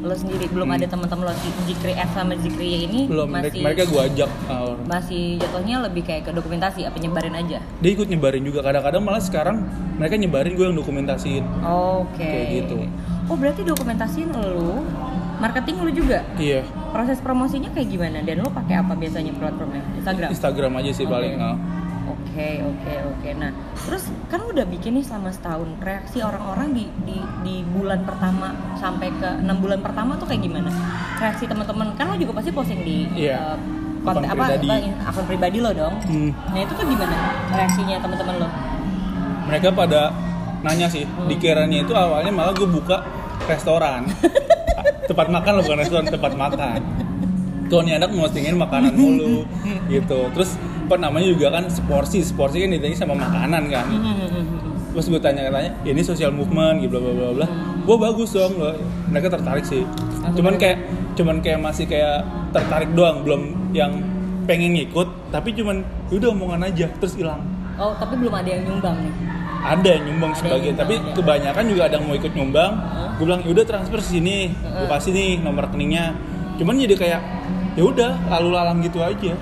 Lo 0.00 0.14
sendiri 0.14 0.48
belum 0.48 0.64
Hmm. 0.64 0.76
ada 0.76 0.86
teman-teman 0.86 1.28
lo 1.28 1.32
Jikri 1.66 1.92
F 1.92 2.10
sama 2.12 2.32
Jikri 2.34 2.86
ini 2.86 3.04
Belum 3.04 3.28
mereka, 3.28 3.52
masih 3.52 3.60
mereka 3.60 3.82
gua 3.84 4.02
ajak 4.06 4.30
awal. 4.48 4.72
masih 4.86 5.22
jatuhnya 5.36 5.76
lebih 5.82 6.02
kayak 6.02 6.22
ke 6.24 6.32
dokumentasi 6.32 6.80
apa 6.84 6.96
nyebarin 6.96 7.34
aja. 7.34 7.58
dia 7.60 7.90
ikut 7.90 8.08
nyebarin 8.08 8.40
juga 8.40 8.60
kadang-kadang 8.60 9.02
malah 9.02 9.20
sekarang 9.20 9.56
mereka 9.96 10.16
nyebarin 10.16 10.52
gue 10.54 10.66
yang 10.66 10.78
dokumentasiin 10.78 11.44
Oke. 11.60 12.20
Kayak 12.22 12.46
gitu. 12.64 12.76
Oh 13.28 13.36
berarti 13.36 13.60
dokumentasiin 13.62 14.28
lu, 14.32 14.80
marketing 15.40 15.76
lu 15.80 15.90
juga. 15.90 16.20
iya 16.36 16.60
Proses 16.90 17.18
promosinya 17.18 17.70
kayak 17.70 17.88
gimana? 17.88 18.18
Dan 18.20 18.40
lu 18.40 18.50
pakai 18.50 18.76
apa 18.76 18.92
biasanya 18.92 19.32
platformnya? 19.32 19.82
Instagram. 19.96 20.28
Instagram 20.28 20.72
aja 20.76 20.90
sih 20.92 21.02
Oke. 21.02 21.12
paling 21.12 21.34
ah. 21.36 21.56
Oke 22.10 22.50
oke 22.60 22.92
oke. 23.08 23.28
Nah 23.34 23.50
terus 23.80 24.02
kan 24.26 24.40
udah 24.44 24.62
bikin 24.64 24.94
nih 24.94 25.02
selama 25.02 25.30
setahun. 25.30 25.68
Reaksi 25.80 26.18
orang-orang 26.20 26.68
di, 26.70 26.84
di 27.02 27.16
di 27.40 27.56
bulan 27.64 28.02
pertama 28.02 28.50
sampai 28.74 29.10
ke 29.12 29.28
enam 29.40 29.58
bulan 29.58 29.80
pertama 29.80 30.14
tuh 30.14 30.26
kayak 30.26 30.42
gimana? 30.42 30.70
Reaksi 31.16 31.44
teman-teman 31.44 31.94
kan 31.94 32.10
lu 32.10 32.18
juga 32.18 32.36
pasti 32.36 32.50
posting 32.50 32.80
di 32.80 32.96
Iya. 33.16 33.34
eh, 33.34 33.56
konten 34.00 34.22
Akun 34.22 34.32
apa, 34.32 34.44
pribadi. 34.52 34.68
apa 34.90 35.08
akun 35.08 35.24
pribadi 35.26 35.58
lo 35.58 35.70
dong. 35.72 35.94
Hmm, 36.02 36.30
Nah 36.48 36.60
itu 36.60 36.72
tuh 36.72 36.84
gimana 36.84 37.16
reaksinya 37.50 37.96
teman-teman 37.98 38.34
lo? 38.38 38.48
mereka 39.42 39.68
pada 39.72 40.14
nanya 40.60 40.86
sih 40.86 41.02
Hmm. 41.02 41.26
dikiranya 41.26 41.78
itu 41.80 41.90
awalnya 41.90 42.30
malah 42.30 42.52
gue 42.52 42.64
buka 42.64 43.02
restoran 43.44 44.06
tempat 45.10 45.26
makan 45.26 45.50
loh 45.58 45.62
bukan 45.66 45.78
restoran 45.82 46.06
tempat 46.06 46.32
makan. 46.38 46.80
Tuh 47.66 47.82
nih 47.82 47.98
anak 47.98 48.14
postingin 48.14 48.54
makanan 48.54 48.94
mulu 48.94 49.42
gitu. 49.90 50.30
Terus 50.30 50.54
apa 50.86 50.94
namanya 50.98 51.26
juga 51.30 51.54
kan 51.54 51.66
seporsi 51.66 52.22
seporsi 52.22 52.62
kan 52.62 52.70
ditanya 52.70 52.94
sama 52.94 53.18
makanan 53.18 53.66
kan. 53.66 53.86
Pas 54.90 55.06
gue 55.06 55.20
tanya-tanya 55.22 55.70
ini 55.86 56.02
social 56.02 56.30
movement 56.30 56.82
gitu 56.86 56.98
bla 56.98 57.02
bla 57.02 57.12
bla 57.14 57.30
bla. 57.42 57.46
Gue 57.82 57.96
bagus 57.98 58.30
dong 58.34 58.54
loh. 58.58 58.74
Mereka 59.10 59.26
tertarik 59.34 59.66
sih. 59.66 59.82
Cuman 60.34 60.54
tertarik. 60.54 60.62
kayak 60.62 60.78
cuman 61.18 61.36
kayak 61.42 61.58
masih 61.58 61.84
kayak 61.90 62.22
tertarik 62.54 62.90
doang 62.94 63.26
belum 63.26 63.74
yang 63.74 63.98
pengen 64.46 64.74
ngikut 64.74 65.30
tapi 65.30 65.54
cuman 65.54 65.86
udah 66.10 66.30
omongan 66.34 66.70
aja 66.70 66.86
terus 67.02 67.18
hilang. 67.18 67.42
Oh 67.78 67.94
tapi 67.98 68.18
belum 68.18 68.34
ada 68.34 68.50
yang 68.50 68.62
nyumbang 68.66 68.98
nih 68.98 69.29
ada 69.62 69.88
yang 69.90 70.04
nyumbang 70.06 70.30
Ada 70.30 70.36
yang 70.36 70.40
sebagian 70.42 70.64
nyumbang, 70.66 70.82
tapi 70.82 70.94
ada. 70.96 71.14
kebanyakan 71.14 71.64
juga 71.66 71.82
ada 71.82 71.94
yang 71.94 72.04
mau 72.04 72.16
ikut 72.16 72.32
nyumbang 72.32 72.72
Heeh. 72.74 73.08
gue 73.12 73.24
bilang 73.24 73.42
udah 73.44 73.64
transfer 73.64 74.00
sini 74.00 74.36
gue 74.56 74.86
kasih 74.88 75.10
nih 75.10 75.30
nomor 75.38 75.62
rekeningnya 75.64 76.04
cuman 76.56 76.74
jadi 76.76 76.94
kayak 76.94 77.20
ya 77.72 77.82
udah 77.82 78.10
lalu 78.28 78.48
lalang 78.50 78.78
gitu 78.80 78.98
aja 78.98 79.32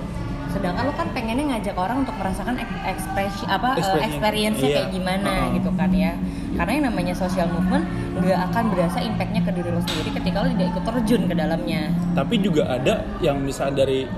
sedangkan 0.49 0.81
lo 0.83 0.93
kan 0.93 1.05
pengennya 1.13 1.45
ngajak 1.47 1.77
orang 1.77 2.01
untuk 2.01 2.17
merasakan 2.17 2.57
ek- 2.57 2.81
ekspresi 2.89 3.45
apa 3.45 3.77
Expression. 3.77 4.01
experience-nya 4.03 4.65
Iya. 4.65 4.75
kayak 4.75 4.89
gimana 4.91 5.29
Uh-uh. 5.29 5.53
gitu 5.53 5.69
kan 5.71 5.89
ya 5.93 6.11
karena 6.51 6.71
yang 6.73 6.85
namanya 6.89 7.13
social 7.13 7.47
movement 7.47 7.85
nggak 8.15 8.39
akan 8.49 8.63
berasa 8.73 8.97
impactnya 8.99 9.41
ke 9.45 9.51
diri 9.53 9.69
lo 9.69 9.79
sendiri 9.79 10.09
ketika 10.11 10.37
lo 10.41 10.47
tidak 10.49 10.67
ikut 10.67 10.83
terjun 10.83 11.21
ke 11.23 11.35
dalamnya 11.37 11.81
tapi 12.11 12.35
juga 12.41 12.63
ada 12.67 12.93
yang 13.19 13.37
misalnya 13.39 13.85
dari 13.85 14.09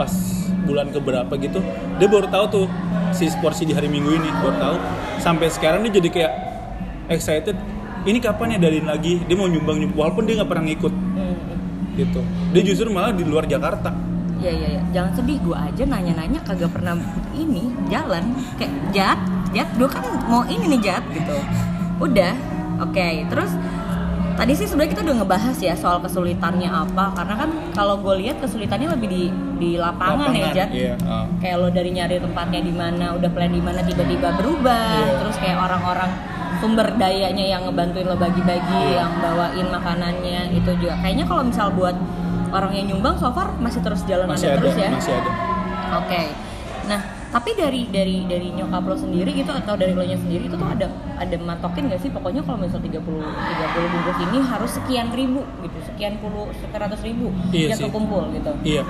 pas 0.00 0.12
bulan 0.64 0.88
keberapa 0.88 1.36
gitu 1.36 1.60
dia 2.00 2.08
baru 2.08 2.24
tahu 2.32 2.44
tuh 2.48 2.66
si 3.14 3.26
porsi 3.42 3.66
di 3.66 3.74
hari 3.74 3.90
minggu 3.90 4.10
ini 4.16 4.28
baru 4.40 4.56
tahu. 4.56 4.76
Sampai 5.20 5.52
sekarang 5.52 5.84
dia 5.86 6.00
jadi 6.00 6.08
kayak 6.08 6.32
excited 7.10 7.56
ini 8.08 8.18
kapan 8.22 8.56
ya 8.56 8.58
dalin 8.58 8.86
lagi? 8.88 9.20
Dia 9.28 9.36
mau 9.36 9.44
nyumbang 9.50 9.76
nyumbang 9.76 9.98
walaupun 9.98 10.24
dia 10.24 10.34
nggak 10.40 10.50
pernah 10.50 10.64
ngikut. 10.66 10.94
Hmm. 10.94 11.38
gitu. 11.98 12.20
Dia 12.54 12.62
justru 12.64 12.88
malah 12.88 13.12
di 13.12 13.26
luar 13.26 13.44
Jakarta. 13.44 13.92
Iya 14.40 14.56
iya 14.56 14.68
iya, 14.72 14.82
jangan 14.88 15.20
sedih 15.20 15.36
gue 15.44 15.52
aja 15.52 15.84
nanya-nanya 15.84 16.40
kagak 16.48 16.72
pernah 16.72 16.96
ini 17.36 17.68
jalan. 17.92 18.24
Kayak 18.56 18.72
jat 18.96 19.18
jat 19.52 19.68
gue 19.76 19.84
kan 19.84 20.00
mau 20.24 20.40
ini 20.48 20.64
nih 20.76 20.80
jat 20.80 21.04
gitu. 21.12 21.36
Udah, 22.00 22.32
oke. 22.80 23.08
Terus 23.28 23.52
tadi 24.36 24.52
sih 24.56 24.66
sebenarnya 24.66 24.92
kita 24.94 25.02
udah 25.06 25.16
ngebahas 25.22 25.56
ya 25.58 25.74
soal 25.78 25.98
kesulitannya 26.02 26.70
apa 26.70 27.14
karena 27.14 27.34
kan 27.34 27.50
kalau 27.74 27.98
gue 28.00 28.14
lihat 28.24 28.42
kesulitannya 28.42 28.88
lebih 28.94 29.08
di 29.08 29.22
di 29.60 29.70
lapangan, 29.76 30.32
ya 30.32 30.48
jat. 30.56 30.68
iya 30.72 30.94
ah. 31.04 31.28
Kayak 31.36 31.56
lo 31.60 31.68
dari 31.68 31.92
nyari 31.92 32.16
tempatnya 32.16 32.60
di 32.64 32.72
mana, 32.72 33.12
udah 33.12 33.28
plan 33.28 33.52
di 33.52 33.60
mana 33.60 33.84
tiba-tiba 33.84 34.32
berubah. 34.40 35.04
Iya. 35.04 35.20
Terus 35.20 35.36
kayak 35.36 35.58
orang-orang 35.60 36.10
sumber 36.64 36.88
dayanya 36.96 37.44
yang 37.44 37.68
ngebantuin 37.68 38.08
lo 38.08 38.16
bagi-bagi, 38.16 38.96
yang 38.96 39.12
bawain 39.20 39.68
makanannya 39.68 40.56
itu 40.56 40.72
juga. 40.80 40.96
Kayaknya 41.04 41.24
kalau 41.28 41.42
misal 41.44 41.68
buat 41.76 41.92
orang 42.50 42.72
yang 42.72 42.86
nyumbang 42.96 43.20
so 43.20 43.28
far 43.36 43.52
masih 43.60 43.84
terus 43.84 44.00
jalan 44.08 44.26
masih 44.26 44.50
ada 44.50 44.58
ada 44.58 44.60
terus 44.64 44.76
ya. 44.80 44.90
masih 44.90 45.14
ada 45.14 45.30
Oke. 46.02 46.22
Nah, 46.86 47.00
tapi 47.30 47.54
dari 47.54 47.86
dari 47.86 48.26
dari 48.26 48.50
nyokap 48.50 48.82
lo 48.84 48.98
sendiri 48.98 49.30
gitu 49.30 49.54
atau 49.54 49.78
dari 49.78 49.94
lo 49.94 50.02
nya 50.02 50.18
sendiri 50.18 50.50
itu 50.50 50.58
tuh 50.58 50.66
ada 50.66 50.90
ada 51.14 51.36
matokin 51.38 51.86
gak 51.86 52.02
sih 52.02 52.10
pokoknya 52.10 52.42
kalau 52.42 52.58
misal 52.58 52.82
30 52.82 52.90
30 52.90 53.92
bungkus 53.94 54.18
ini 54.26 54.38
harus 54.42 54.70
sekian 54.74 55.08
ribu 55.14 55.46
gitu, 55.62 55.78
sekian 55.86 56.18
puluh 56.18 56.50
seratus 56.58 56.98
ribu 57.06 57.30
Iya 57.54 57.70
yang 57.70 57.78
sih. 57.78 57.86
kekumpul 57.86 58.22
gitu. 58.34 58.50
Iya, 58.66 58.82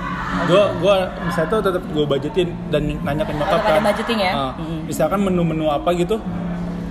gua 0.49 0.63
gua 0.81 0.95
bisa 1.29 1.45
tuh 1.45 1.61
tetap 1.61 1.83
gua 1.93 2.05
budgetin 2.09 2.49
dan 2.73 2.81
nanya 3.05 3.23
ke 3.23 3.33
nyokap 3.37 3.59
ada 3.61 3.77
kan. 3.77 3.81
budgeting 3.93 4.19
ya? 4.25 4.33
Ah, 4.33 4.51
Mm-mm. 4.57 4.79
Misalkan 4.89 5.19
menu-menu 5.21 5.65
apa 5.69 5.89
gitu, 5.93 6.17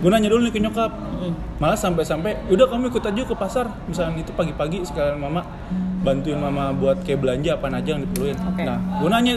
gua 0.04 0.10
nanya 0.14 0.28
dulu 0.30 0.46
nih 0.46 0.52
ke 0.54 0.60
nyokap. 0.62 0.92
Mm. 1.20 1.34
Malah 1.60 1.76
sampai-sampai, 1.76 2.48
udah 2.48 2.66
kamu 2.70 2.88
ikut 2.88 3.04
aja 3.04 3.22
ke 3.26 3.34
pasar, 3.36 3.66
misalnya 3.84 4.22
itu 4.22 4.32
pagi-pagi 4.32 4.86
sekalian 4.86 5.20
mama 5.20 5.44
bantuin 6.00 6.40
mama 6.40 6.72
buat 6.72 7.04
kayak 7.04 7.20
belanja 7.20 7.60
apa 7.60 7.68
aja 7.68 7.90
yang 7.92 8.02
diperluin. 8.08 8.38
Oke. 8.40 8.62
Nah, 8.64 8.78
gua 9.00 9.08
nanya 9.18 9.34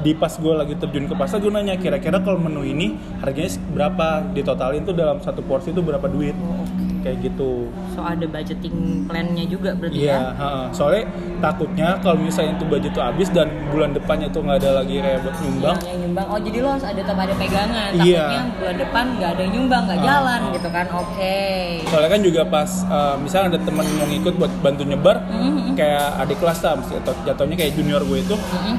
di 0.00 0.12
pas 0.12 0.32
gue 0.32 0.52
lagi 0.52 0.74
terjun 0.74 1.04
ke 1.04 1.14
pasar 1.14 1.38
gue 1.38 1.48
nanya 1.48 1.76
kira-kira 1.76 2.18
kalau 2.18 2.36
menu 2.36 2.62
ini 2.62 2.92
harganya 3.18 3.46
berapa 3.70 4.06
ditotalin 4.32 4.82
tuh 4.82 4.92
dalam 4.92 5.18
satu 5.18 5.40
porsi 5.40 5.70
itu 5.70 5.80
berapa 5.80 6.04
duit 6.06 6.34
Oh, 6.36 6.60
oke. 6.60 6.84
kayak 7.00 7.18
gitu 7.22 7.68
So 7.92 8.00
ada 8.00 8.24
budgeting 8.24 8.74
plan-nya 9.04 9.44
juga 9.44 9.70
berarti 9.72 10.02
Iya, 10.02 10.18
ya. 10.32 10.50
soalnya 10.70 11.04
takutnya 11.38 11.88
kalau 12.00 12.16
misalnya 12.16 12.56
itu 12.56 12.64
budget 12.64 12.90
tuh 12.90 13.04
habis 13.04 13.28
dan 13.28 13.46
bulan 13.68 13.92
depannya 13.92 14.26
tuh 14.28 14.40
nggak 14.40 14.58
ada 14.58 14.70
lagi 14.78 14.98
kayak 14.98 15.20
buat 15.20 15.36
nyumbang, 15.36 15.76
Yang, 15.76 15.84
yang 15.84 15.98
nyumbang. 16.02 16.26
Oh, 16.26 16.38
jadi 16.38 16.56
lo 16.58 16.68
harus 16.70 16.82
ada 16.82 16.96
tetap 16.96 17.16
ada 17.16 17.34
pegangan. 17.34 17.90
Iya. 17.94 18.24
Takutnya 18.24 18.42
bulan 18.56 18.76
depan 18.78 19.04
nggak 19.14 19.30
ada 19.30 19.40
yang 19.40 19.52
nyumbang, 19.52 19.82
nggak 19.84 20.00
Ah, 20.00 20.04
jalan 20.04 20.40
ah. 20.40 20.52
gitu 20.52 20.68
kan. 20.70 20.86
Oke. 20.96 21.38
soalnya 21.84 22.10
kan 22.10 22.20
juga 22.22 22.42
pas 22.44 22.70
eh, 22.82 23.14
misalnya 23.20 23.46
ada 23.46 23.60
temen 23.60 23.86
mau 23.94 24.06
ngikut 24.06 24.34
buat 24.34 24.52
bantu 24.58 24.82
nyebar, 24.82 25.16
Mhm. 25.28 25.72
kayak 25.74 26.06
adik 26.18 26.38
kelas 26.38 26.58
lah, 26.60 26.72
atau 26.80 27.12
jatuhnya 27.22 27.54
kayak 27.54 27.72
junior 27.74 28.00
gue 28.00 28.18
itu, 28.20 28.34
Mm-mm. 28.34 28.76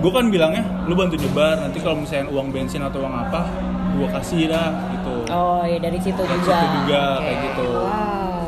Gue 0.00 0.10
kan 0.10 0.26
bilangnya, 0.26 0.64
lu 0.84 0.94
bantu 0.94 1.14
nyebar, 1.14 1.60
nanti 1.60 1.78
kalau 1.78 1.96
misalnya 1.98 2.26
uang 2.28 2.48
bensin 2.48 2.80
atau 2.80 3.00
uang 3.00 3.12
apa, 3.12 3.44
gue 3.92 4.08
kasih 4.10 4.48
dah 4.48 4.68
gitu. 4.90 5.14
Oh 5.28 5.60
ya 5.60 5.76
dari 5.76 5.98
situ 5.98 6.16
Dari 6.18 6.40
juga. 6.40 6.56
situ 6.56 6.66
juga, 6.82 7.00
Oke. 7.12 7.20
kayak 7.20 7.38
gitu. 7.44 7.68
Wow. 7.70 8.44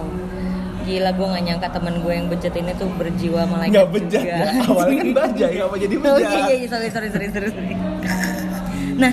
Gila 0.82 1.10
gue 1.12 1.26
gak 1.28 1.44
nyangka 1.44 1.68
temen 1.70 1.94
gue 1.96 2.12
yang 2.12 2.26
bejat 2.26 2.54
ini 2.54 2.72
tuh 2.74 2.88
berjiwa 2.92 3.40
malaikat 3.46 3.70
Nggak 3.70 3.88
bejat 3.88 4.24
juga. 4.24 4.34
ya, 4.34 4.62
awalnya 4.66 4.96
kan 4.98 5.10
bajai, 5.14 5.56
apa 5.58 5.74
jadi 5.76 5.94
Oh 5.94 6.02
bejat? 6.02 6.40
iya 6.42 6.54
iya 6.56 6.66
sorry 6.66 6.88
sorry 6.90 7.08
sorry 7.08 7.28
sorry. 7.28 7.48
sorry. 7.48 7.74
nah 8.92 9.12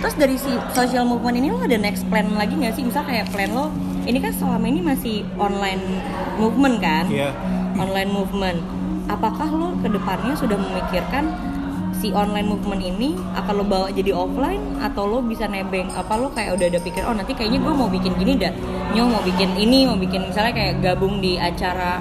terus 0.00 0.14
dari 0.16 0.34
si 0.34 0.48
social 0.70 1.04
movement 1.04 1.36
ini 1.36 1.48
lo 1.48 1.60
ada 1.60 1.76
next 1.76 2.06
plan 2.06 2.24
lagi 2.32 2.54
nggak 2.54 2.72
sih? 2.72 2.82
Misal 2.82 3.04
kayak 3.04 3.28
plan 3.28 3.50
lo 3.50 3.68
ini 4.02 4.16
kan 4.16 4.32
selama 4.32 4.64
ini 4.64 4.80
masih 4.80 5.26
online 5.36 5.82
movement 6.36 6.76
kan? 6.78 7.04
Iya. 7.06 7.36
Online 7.76 8.08
movement. 8.08 8.58
Apakah 9.06 9.48
lo 9.50 9.68
ke 9.76 9.88
depannya 9.88 10.32
sudah 10.32 10.56
memikirkan 10.56 11.28
si 12.00 12.08
online 12.10 12.48
movement 12.48 12.80
ini 12.80 13.12
akan 13.34 13.52
lo 13.54 13.64
bawa 13.64 13.92
jadi 13.92 14.10
offline 14.10 14.80
atau 14.80 15.04
lo 15.04 15.20
bisa 15.20 15.44
nebeng 15.44 15.92
apa 15.92 16.16
lo 16.16 16.32
kayak 16.32 16.56
udah 16.56 16.66
ada 16.66 16.80
pikir 16.80 17.04
oh 17.04 17.12
nanti 17.12 17.32
kayaknya 17.32 17.60
gue 17.60 17.72
mau 17.72 17.86
bikin 17.86 18.16
gini 18.16 18.40
dah 18.40 18.52
nyo 18.90 19.04
mau 19.06 19.20
bikin 19.20 19.52
ini 19.54 19.84
mau 19.84 19.94
bikin 19.94 20.24
misalnya 20.24 20.50
kayak 20.50 20.74
gabung 20.80 21.20
di 21.20 21.36
acara 21.36 22.00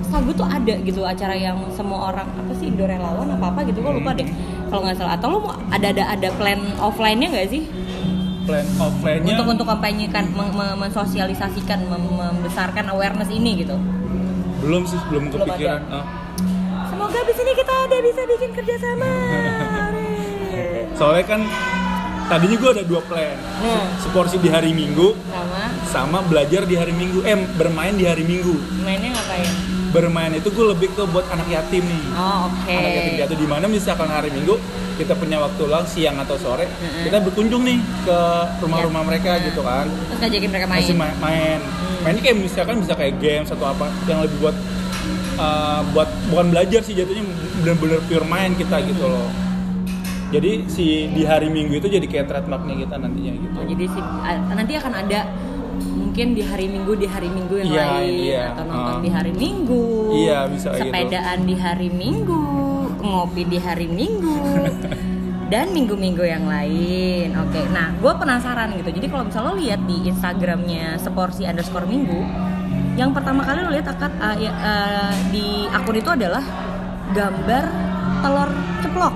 setahu 0.00 0.22
gue 0.24 0.34
tuh 0.36 0.48
ada 0.48 0.74
gitu 0.80 1.02
acara 1.02 1.34
yang 1.34 1.58
semua 1.70 2.10
orang 2.10 2.26
apa 2.28 2.52
sih 2.54 2.66
Indo 2.66 2.86
relawan 2.86 3.26
apa 3.28 3.46
apa 3.48 3.60
gitu 3.64 3.78
gue 3.80 3.92
lupa 3.92 4.14
deh 4.14 4.26
kalau 4.66 4.86
nggak 4.86 4.96
salah 4.96 5.14
atau 5.14 5.26
lo 5.28 5.38
mau 5.40 5.54
ada 5.68 5.86
ada 5.88 6.04
ada 6.08 6.28
plan 6.32 6.58
offline-nya 6.78 7.28
nggak 7.28 7.50
sih 7.50 7.62
Plan 8.40 8.66
offline-nya 8.78 9.34
untuk 9.34 9.46
untuk 9.50 9.66
kampanyekan 9.68 10.30
meng- 10.30 10.54
meng- 10.54 10.78
mensosialisasikan 10.80 11.84
mem- 11.84 12.06
membesarkan 12.12 12.86
awareness 12.88 13.28
ini 13.28 13.60
gitu 13.60 13.74
belum 14.60 14.84
sih, 14.84 15.00
belum 15.08 15.32
Belum 15.32 15.48
kepikiran. 15.48 15.80
ada. 15.82 15.96
Ah. 15.96 16.04
Semoga 17.10 17.26
abis 17.26 17.36
ini 17.38 17.52
kita 17.52 17.74
ada 17.74 17.96
bisa 18.00 18.22
bikin 18.24 18.50
kerjasama 18.52 19.10
Hore. 19.10 20.14
Soalnya 20.98 21.24
kan 21.26 21.40
tadinya 22.26 22.56
gue 22.56 22.70
ada 22.72 22.84
dua 22.84 23.02
plan, 23.02 23.34
nah 23.58 23.82
seporsi 23.98 24.38
di 24.38 24.46
hari 24.46 24.70
Minggu 24.70 25.18
sama 25.26 25.62
sama 25.84 26.18
belajar 26.22 26.62
di 26.62 26.78
hari 26.78 26.92
Minggu, 26.92 27.24
eh 27.24 27.34
bermain 27.52 27.90
di 27.92 28.06
hari 28.06 28.22
Minggu. 28.22 28.54
mainnya 28.80 29.10
ngapain 29.10 29.50
Bermain 29.90 30.30
itu 30.30 30.46
gue 30.48 30.66
lebih 30.68 30.94
ke 30.94 31.02
buat 31.04 31.26
anak 31.28 31.50
yatim 31.50 31.82
nih. 31.82 32.02
oh 32.14 32.46
oke 32.46 32.70
Anak 32.70 32.90
yatim 32.94 33.12
piatu 33.18 33.34
di 33.34 33.42
mana 33.44 33.66
misalkan 33.66 34.06
hari 34.06 34.30
Minggu 34.30 34.54
kita 34.94 35.18
punya 35.18 35.40
waktu 35.40 35.62
luang 35.64 35.82
siang 35.82 36.14
atau 36.16 36.36
sore, 36.36 36.68
Mm-mm. 36.68 37.02
kita 37.02 37.18
berkunjung 37.18 37.64
nih 37.64 37.78
ke 38.04 38.18
rumah-rumah 38.60 39.02
Ya. 39.02 39.08
mereka 39.08 39.30
Nah. 39.32 39.42
gitu 39.42 39.60
kan. 39.60 39.86
terus 39.90 40.18
ngajakin 40.20 40.48
mereka 40.48 40.66
main 40.68 40.78
Masih 40.78 40.94
ma- 40.94 41.18
main. 41.18 41.58
Hmm. 41.58 42.00
Mainnya 42.00 42.22
kayak 42.22 42.36
misalkan 42.38 42.76
bisa 42.78 42.94
kayak 42.94 43.14
games 43.18 43.48
atau 43.48 43.66
apa 43.66 43.90
yang 44.06 44.22
lebih 44.22 44.38
buat 44.38 44.54
uh, 45.40 45.80
buat 45.90 46.08
bukan 46.28 46.46
belajar 46.50 46.80
sih 46.80 46.92
jatuhnya 46.92 47.24
bener-bener 47.58 48.00
pure 48.04 48.26
main 48.26 48.52
kita 48.52 48.76
Hmm. 48.76 48.86
gitu 48.86 49.04
loh. 49.04 49.28
Jadi 50.30 50.50
si 50.66 50.86
di 51.10 51.24
hari 51.24 51.48
Minggu 51.48 51.74
itu 51.74 51.88
jadi 51.88 52.04
kayak 52.04 52.26
trademarknya 52.28 52.76
kita 52.78 52.94
nantinya 52.96 53.32
gitu. 53.34 53.56
Oh, 53.56 53.66
jadi 53.66 53.84
sih 53.88 53.98
a- 53.98 54.46
nanti 54.52 54.72
akan 54.76 54.92
ada 54.96 55.20
mungkin 55.80 56.26
di 56.32 56.42
hari 56.42 56.66
Minggu 56.66 56.92
di 56.94 57.06
hari 57.06 57.28
Minggu 57.28 57.54
yang 57.56 57.68
Iya, 57.68 57.84
lain 57.90 58.14
iya. 58.20 58.44
atau 58.52 58.64
nonton 58.64 58.94
Ah. 58.94 59.00
di 59.00 59.10
hari 59.10 59.32
Minggu 59.32 59.84
Iya, 60.12 60.38
bisa 60.46 60.66
kayak 60.68 60.78
gitu. 60.78 60.86
sepedaan 60.86 61.38
di 61.42 61.54
hari 61.56 61.88
Minggu 61.90 62.42
ngopi 63.00 63.42
di 63.44 63.58
hari 63.58 63.86
Minggu 63.88 64.38
dan 65.50 65.66
minggu-minggu 65.68 66.22
yang 66.22 66.46
lain 66.46 67.34
oke 67.34 67.60
nah 67.72 67.90
gue 67.92 68.12
penasaran 68.12 68.70
gitu 68.72 68.90
jadi 68.92 69.06
kalau 69.08 69.26
misalnya 69.26 69.48
lo 69.48 69.56
lihat 69.56 69.80
di 69.82 69.96
Instagramnya 70.04 70.94
seporsi 70.96 71.42
underscore 71.42 71.86
minggu 71.86 72.22
yang 72.92 73.10
pertama 73.10 73.42
kali 73.42 73.60
lo 73.60 73.70
lihat 73.70 73.88
akan 73.88 74.10
uh, 74.18 74.36
ya, 74.36 74.52
uh, 74.52 75.12
di 75.28 75.46
akun 75.66 75.96
itu 75.96 76.10
adalah 76.10 76.42
gambar 77.10 77.64
telur 78.20 78.50
ceplok 78.80 79.14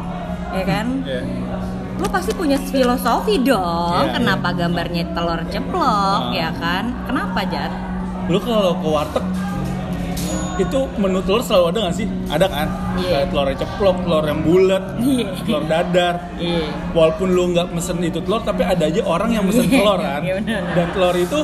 ya 0.52 0.64
kan 0.64 0.86
Iya. 1.02 1.20
lo 1.94 2.06
pasti 2.08 2.32
punya 2.32 2.58
filosofi 2.60 3.38
dong 3.38 4.04
Iya, 4.04 4.14
kenapa 4.14 4.48
gambarnya 4.50 5.04
telur 5.12 5.40
ceplok 5.46 6.20
Ah. 6.24 6.32
ya 6.32 6.50
kan 6.52 6.84
kenapa 7.04 7.40
Jar 7.46 7.70
Lu 8.24 8.40
kalau 8.40 8.72
ke 8.74 8.88
warteg 8.88 9.24
itu 10.56 10.80
menu 10.94 11.18
telur 11.20 11.40
selalu 11.40 11.64
ada 11.68 11.78
nggak 11.82 11.96
sih? 11.96 12.06
Ada 12.26 12.46
kan? 12.46 12.68
Iya. 12.94 13.08
Kayak 13.10 13.26
telur 13.28 13.46
yang 13.46 13.58
ceplok, 13.58 13.96
telur 14.00 14.24
yang 14.24 14.40
bulat, 14.40 14.84
Iya. 14.96 15.26
telur 15.40 15.62
dadar. 15.64 16.14
iya 16.36 16.64
Walaupun 16.90 17.28
lu 17.28 17.44
nggak 17.50 17.66
mesen 17.70 17.96
itu 18.00 18.18
telur, 18.18 18.40
tapi 18.40 18.62
ada 18.62 18.84
aja 18.84 19.00
orang 19.02 19.30
yang 19.30 19.44
mesen 19.44 19.64
Iya, 19.64 19.74
telur 19.74 19.98
kan. 19.98 20.20
iya. 20.20 20.34
Dan 20.74 20.86
telur 20.90 21.14
itu 21.14 21.38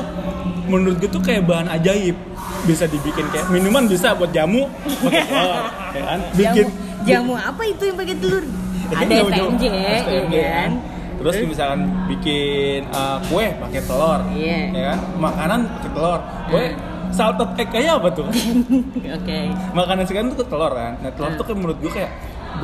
menurut 0.65 0.95
gue 0.97 1.09
tuh 1.09 1.19
kayak 1.19 1.43
bahan 1.43 1.67
ajaib. 1.71 2.15
Bisa 2.61 2.85
dibikin 2.85 3.25
kayak 3.27 3.49
minuman 3.49 3.85
bisa 3.85 4.13
buat 4.13 4.29
jamu 4.29 4.69
pakai 5.01 5.23
telur, 5.23 5.61
ya 5.97 6.01
kan? 6.05 6.19
Bikin 6.31 6.65
jamu 7.01 7.01
jamu 7.01 7.33
apa 7.33 7.61
itu 7.65 7.83
yang 7.83 7.97
pakai 7.97 8.15
telur 8.15 8.43
ada. 8.91 9.13
STMJ 9.17 9.63
ya 9.65 9.93
STMJ, 9.99 10.35
kan 10.45 10.71
terus 11.17 11.35
misalkan 11.45 11.81
bikin 12.07 12.81
uh, 12.89 13.17
kue 13.25 13.45
pakai 13.55 13.81
telur 13.81 14.19
Iya. 14.31 14.57
ya 14.69 14.83
kan 14.87 14.99
makanan 15.15 15.59
pakai 15.71 15.89
telur 15.91 16.19
kue 16.49 16.65
salted 17.11 17.49
egg 17.55 17.69
kayak 17.69 17.93
apa 17.97 18.09
tuh 18.11 18.27
Oke. 19.17 19.37
makanan 19.71 20.03
sekarang 20.03 20.27
tuh 20.31 20.39
ke 20.39 20.45
telur 20.47 20.71
kan 20.71 20.93
nah 20.97 21.11
telur 21.11 21.31
tuh 21.33 21.45
kayak 21.45 21.57
menurut 21.57 21.77
gue 21.77 21.91
kayak 21.91 22.11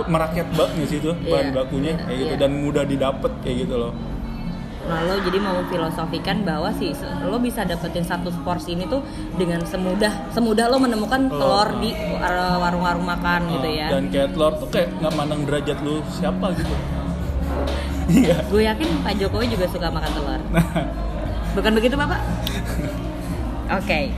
merakyat 0.04 0.48
banget 0.52 0.72
nggak 0.74 0.88
sih 0.88 0.98
itu 0.98 1.12
bahan 1.24 1.46
Iya. 1.46 1.54
bakunya 1.54 1.92
kayak 1.98 2.18
gitu 2.18 2.34
Iya. 2.34 2.40
dan 2.40 2.52
mudah 2.58 2.84
didapat 2.84 3.32
kayak 3.40 3.58
gitu 3.64 3.76
loh 3.78 3.94
lo 4.88 5.20
jadi 5.20 5.36
mau 5.38 5.60
filosofikan 5.68 6.38
bahwa 6.42 6.72
sih 6.72 6.96
lo 7.22 7.36
bisa 7.38 7.62
dapetin 7.62 8.02
satu 8.02 8.32
porsi 8.42 8.72
ini 8.72 8.88
tuh 8.88 9.04
dengan 9.36 9.60
semudah 9.62 10.32
semudah 10.32 10.66
lo 10.66 10.80
menemukan 10.80 11.28
Telur, 11.28 11.68
telur 11.68 11.84
di 11.84 11.92
war- 12.14 12.56
warung-warung 12.58 13.04
makan 13.04 13.52
gitu 13.52 13.68
Uh, 13.68 13.76
ya. 13.76 13.88
dan 13.90 14.04
kayak 14.08 14.32
telur 14.32 14.56
tuh 14.56 14.68
kayak 14.70 14.88
nggak 14.98 15.14
mandang 15.14 15.44
derajat 15.44 15.78
lu 15.82 16.00
siapa 16.10 16.56
gitu 16.56 16.72
iya 18.24 18.40
Gue 18.48 18.64
yakin 18.64 18.88
Pak 19.04 19.14
Jokowi 19.18 19.48
juga 19.50 19.68
suka 19.68 19.92
makan 19.92 20.08
telur. 20.10 20.40
Bukan 21.56 21.72
begitu 21.74 21.96
Bapak? 21.98 22.22
Oke. 23.74 24.16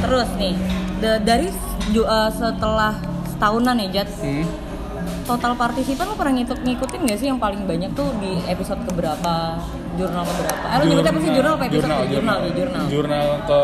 Terus 0.00 0.28
nih, 0.34 0.54
da- 0.98 1.18
dari 1.18 1.48
eh, 1.94 2.30
setelah 2.30 2.92
setahunan 3.26 3.76
ya 3.78 3.88
Jat, 3.94 4.08
hmm. 4.14 4.44
total 5.24 5.52
partisipan 5.54 6.06
lo 6.06 6.14
pernah 6.14 6.34
ngikut 6.34 6.58
ngikutin 6.60 7.00
gak 7.02 7.18
sih 7.18 7.26
yang 7.26 7.36
paling 7.36 7.64
banyak 7.64 7.92
tuh 7.92 8.08
di 8.18 8.40
episode 8.46 8.80
keberapa, 8.84 9.56
jurnal 9.94 10.22
keberapa? 10.22 10.64
Eh 10.66 10.76
lo 10.76 10.84
nyebutnya 10.84 11.10
apa 11.10 11.20
sih 11.20 11.30
jurnal 11.30 11.52
apa 11.54 11.64
episode? 11.64 11.76
jurnal 11.78 12.00
jurnal, 12.06 12.38
ya, 12.38 12.50
jurnal. 12.54 12.84
jurnal 12.88 13.26
ke 13.42 13.60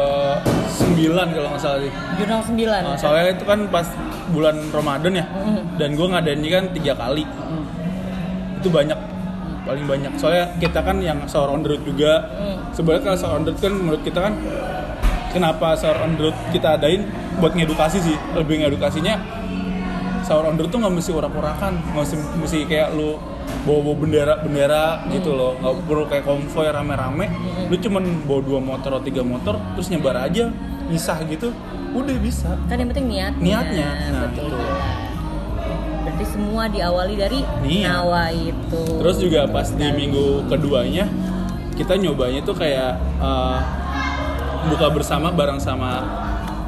9 0.71 1.29
kalau 1.31 1.49
nggak 1.49 1.61
salah 1.61 1.79
sih 1.79 1.93
Jurnal 2.17 2.41
9. 2.41 2.81
Nah, 2.83 2.97
soalnya 2.97 3.27
itu 3.31 3.45
kan 3.45 3.61
pas 3.69 3.87
bulan 4.29 4.57
Ramadan 4.71 5.13
ya 5.13 5.25
Mhm. 5.27 5.61
dan 5.77 5.89
gue 5.93 6.07
ngadainnya 6.07 6.51
kan 6.51 6.65
tiga 6.71 6.93
kali 6.95 7.25
Hmm. 7.27 7.65
itu 8.57 8.69
banyak 8.69 8.99
paling 9.61 9.85
banyak 9.85 10.13
soalnya 10.17 10.57
kita 10.57 10.81
kan 10.81 10.97
yang 10.99 11.19
the 11.59 11.69
road 11.69 11.83
juga 11.85 12.13
Hmm. 12.31 12.57
sebenarnya 12.71 13.03
kalau 13.07 13.19
the 13.41 13.51
road 13.51 13.61
kan 13.61 13.73
menurut 13.75 14.03
kita 14.03 14.19
kan 14.21 14.35
kenapa 15.31 15.79
sahur 15.79 15.99
on 16.05 16.19
the 16.19 16.29
road 16.29 16.37
kita 16.51 16.77
adain 16.77 17.07
buat 17.38 17.55
ngedukasi 17.55 17.99
sih 18.03 18.16
lebih 18.35 18.66
ngedukasinya 18.66 19.14
sahur 20.27 20.51
on 20.51 20.59
the 20.59 20.62
road 20.66 20.71
tuh 20.75 20.79
nggak 20.83 20.95
mesti 20.95 21.11
urak-urakan 21.14 21.73
nggak 21.95 22.05
mesti, 22.05 22.16
mesti 22.38 22.59
kayak 22.66 22.95
lu 22.95 23.16
bawa-bawa 23.66 23.97
bendera-bendera 24.07 24.85
gitu 25.11 25.35
loh 25.35 25.59
nggak 25.59 25.75
perlu 25.85 26.05
kayak 26.07 26.25
konvoy 26.27 26.66
rame-rame 26.71 27.27
lu 27.66 27.75
cuman 27.79 28.05
bawa 28.27 28.40
dua 28.43 28.61
motor 28.62 28.90
atau 28.99 29.05
tiga 29.05 29.23
motor 29.27 29.59
terus 29.75 29.90
nyebar 29.90 30.16
aja 30.27 30.51
misah 30.90 31.19
gitu 31.27 31.55
udah 31.90 32.16
bisa 32.23 32.51
Kan 32.71 32.77
yang 32.79 32.88
penting 32.95 33.07
niatnya. 33.11 33.43
Niatnya, 33.43 33.88
nah, 34.14 34.23
betul. 34.31 34.47
itu. 34.47 34.59
Berarti 36.01 36.25
semua 36.31 36.64
diawali 36.71 37.14
dari 37.19 37.40
Niat. 37.66 37.87
nawa 37.90 38.25
itu. 38.31 38.83
Terus 39.03 39.16
juga 39.19 39.40
pas 39.51 39.66
di 39.66 39.87
minggu 39.90 40.47
keduanya 40.47 41.11
kita 41.75 41.97
nyobanya 41.99 42.40
tuh 42.47 42.55
kayak 42.55 42.95
eh, 43.19 43.59
buka 44.66 44.87
bersama 44.90 45.31
bareng 45.31 45.57
sama 45.57 46.05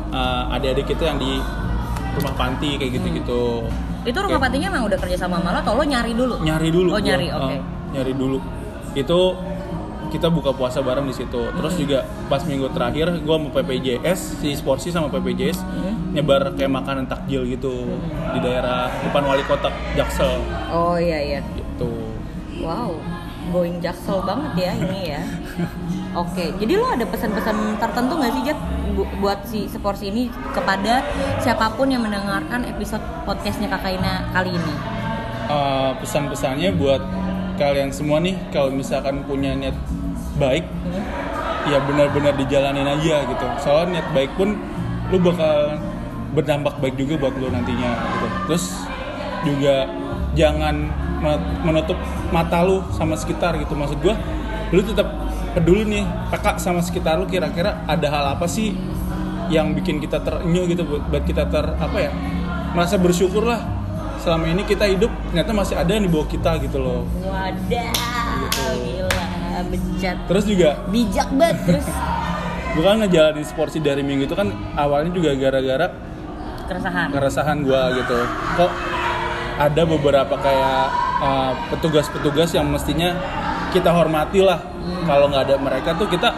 eh, 0.08 0.54
adik-adik 0.54 0.86
kita 0.88 1.04
yang 1.06 1.18
di 1.18 1.36
rumah 2.12 2.34
panti 2.34 2.76
kayak 2.76 2.92
gitu-gitu. 2.94 3.64
itu 4.02 4.18
rumah 4.18 4.36
Kayak 4.36 4.44
patinya 4.50 4.66
emang 4.68 4.84
udah 4.84 4.98
kerja 4.98 5.16
sama 5.16 5.38
malah 5.38 5.62
atau 5.62 5.72
lo 5.72 5.84
nyari 5.84 6.12
dulu? 6.12 6.34
Nyari 6.38 6.68
dulu. 6.68 6.88
Oh 6.90 6.98
gua, 6.98 7.06
nyari, 7.06 7.26
eh, 7.26 7.32
oke. 7.32 7.56
nyari 7.92 8.12
dulu. 8.12 8.38
Itu 8.92 9.18
kita 10.10 10.28
buka 10.28 10.52
puasa 10.52 10.82
bareng 10.82 11.06
di 11.06 11.14
situ. 11.14 11.40
Terus 11.48 11.72
juga 11.74 11.98
pas 12.26 12.42
minggu 12.42 12.68
terakhir 12.68 13.22
gua 13.22 13.38
mau 13.38 13.48
PPJS 13.48 14.42
si 14.42 14.52
Sporsi 14.52 14.90
sama 14.90 15.08
PPJS 15.08 15.62
Hmm. 15.62 16.12
nyebar 16.12 16.52
kayak 16.52 16.68
makanan 16.68 17.06
takjil 17.06 17.46
gitu 17.46 17.88
di 18.32 18.38
daerah 18.38 18.92
depan 19.00 19.24
wali 19.24 19.40
kota 19.42 19.72
Jaksel 19.94 20.44
Oh 20.68 21.00
iya 21.00 21.16
iya. 21.16 21.40
gitu. 21.56 21.88
Wow, 22.60 23.00
going 23.48 23.80
jaksel 23.80 24.20
banget 24.20 24.52
ya 24.60 24.72
ini 24.76 25.00
ya. 25.08 25.22
Oke, 26.12 26.52
jadi 26.60 26.76
lo 26.76 26.86
ada 26.86 27.08
pesan-pesan 27.08 27.80
tertentu 27.80 28.12
nggak 28.14 28.32
sih 28.32 28.42
Jat 28.44 28.58
bu- 28.92 29.08
buat 29.16 29.40
si 29.42 29.64
seporsi 29.64 30.12
ini 30.12 30.22
kepada 30.52 31.00
siapa 31.40 31.72
pun 31.72 31.88
yang 31.88 32.04
mendengarkan 32.04 32.68
episode 32.68 33.00
podcastnya 33.24 33.64
Kakak 33.66 33.96
Ina 33.96 34.28
kali 34.30 34.52
ini? 34.52 34.74
uh, 35.42 35.96
pesan-pesannya 35.98 36.76
buat 36.76 37.00
kalian 37.56 37.88
semua 37.90 38.20
nih 38.20 38.36
kalau 38.48 38.68
misalkan 38.70 39.24
punya 39.24 39.52
niat 39.52 39.76
baik 40.34 40.64
Hmm? 40.82 41.04
ya 41.64 41.78
benar-benar 41.78 42.34
dijalanin 42.34 42.84
aja 42.84 43.22
gitu 43.22 43.46
soalnya 43.56 43.96
niat 43.96 44.08
baik 44.10 44.32
pun 44.34 44.58
lu 45.08 45.16
bakal 45.16 45.78
berdampak 46.30 46.74
baik 46.78 46.96
juga 46.96 47.16
buat 47.18 47.34
lu 47.34 47.48
nantinya 47.48 47.90
gitu 48.12 48.26
terus 48.46 48.64
juga 49.42 49.86
jangan 50.32 50.88
me- 51.18 51.44
menutup 51.62 51.96
mata 52.28 52.60
lu 52.60 52.82
sama 52.90 53.14
sekitar 53.14 53.56
gitu 53.56 53.72
maksud 53.72 53.96
gua 54.00 54.18
lu 54.70 54.80
tetap 54.80 55.06
peduli 55.52 55.84
nih 55.84 56.04
peka 56.32 56.56
sama 56.56 56.80
sekitar 56.80 57.20
lu 57.20 57.28
kira-kira 57.28 57.84
ada 57.84 58.06
hal 58.08 58.24
apa 58.36 58.48
sih 58.48 58.72
yang 59.52 59.76
bikin 59.76 60.00
kita 60.00 60.24
terenyuh 60.24 60.64
gitu 60.68 60.82
buat, 60.88 61.04
buat 61.12 61.24
kita 61.28 61.44
ter 61.52 61.76
apa 61.76 61.98
ya 62.00 62.12
merasa 62.72 62.96
bersyukur 62.96 63.44
lah 63.44 63.60
selama 64.22 64.48
ini 64.48 64.62
kita 64.64 64.86
hidup 64.86 65.10
ternyata 65.28 65.50
masih 65.52 65.74
ada 65.76 65.90
yang 65.92 66.06
di 66.06 66.12
bawah 66.12 66.28
kita 66.30 66.54
gitu 66.62 66.78
loh. 66.78 67.02
Wadah, 67.26 67.90
gila, 68.54 69.26
bejat, 69.66 70.16
terus 70.30 70.44
juga? 70.46 70.78
Bijak 70.88 71.28
banget 71.34 71.58
terus. 71.66 71.86
Gue 72.78 72.84
kan 72.86 73.04
ngejalanin 73.04 73.44
sporty 73.44 73.84
dari 73.84 74.00
minggu 74.00 74.24
itu 74.24 74.32
kan 74.32 74.48
awalnya 74.78 75.12
juga 75.12 75.36
gara-gara 75.36 75.92
keresahan. 76.64 77.08
keresahan 77.12 77.58
gue 77.68 77.82
gitu. 78.00 78.18
Kok 78.56 78.72
ada 79.60 79.82
beberapa 79.84 80.34
kayak 80.40 80.86
uh, 81.20 81.52
petugas-petugas 81.68 82.56
yang 82.56 82.72
mestinya 82.72 83.12
kita 83.72 83.90
hormati 83.90 84.38
lah 84.38 84.60
kalau 85.02 85.26
nggak 85.26 85.42
ada 85.42 85.56
mereka 85.56 85.90
tuh 85.94 86.06
kita 86.06 86.28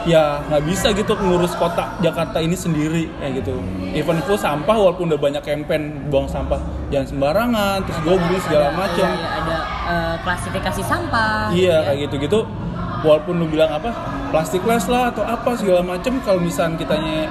ya 0.00 0.40
nggak 0.42 0.62
bisa 0.64 0.90
gitu 0.90 1.12
ngurus 1.14 1.52
kota 1.54 1.92
Jakarta 2.00 2.40
ini 2.40 2.56
sendiri 2.56 3.04
kayak 3.14 3.44
gitu 3.44 3.52
even 3.92 4.16
itu 4.16 4.32
sampah 4.34 4.72
walaupun 4.72 5.06
udah 5.06 5.20
banyak 5.20 5.42
campaign 5.42 6.08
buang 6.08 6.24
sampah 6.24 6.56
jangan 6.88 7.06
sembarangan 7.06 7.76
terus 7.84 8.00
gobri 8.00 8.40
segala 8.40 8.72
macam 8.72 9.04
Iya, 9.06 9.12
iya, 9.14 9.28
ada 9.36 9.56
eh, 9.86 10.14
klasifikasi 10.20 10.82
sampah. 10.82 11.52
gitu 11.52 11.60
Iya 11.60 11.70
ya. 11.70 11.78
kayak 11.84 11.98
gitu-gitu. 12.06 12.40
Walaupun 13.00 13.34
lu 13.34 13.46
bilang 13.46 13.70
apa 13.70 13.90
plastik 14.28 14.60
less 14.62 14.84
lah 14.84 15.08
atau 15.08 15.20
apa 15.22 15.56
segala 15.56 15.80
macem, 15.80 16.20
kalau 16.20 16.36
misalnya 16.38 16.76
kitanya 16.76 17.28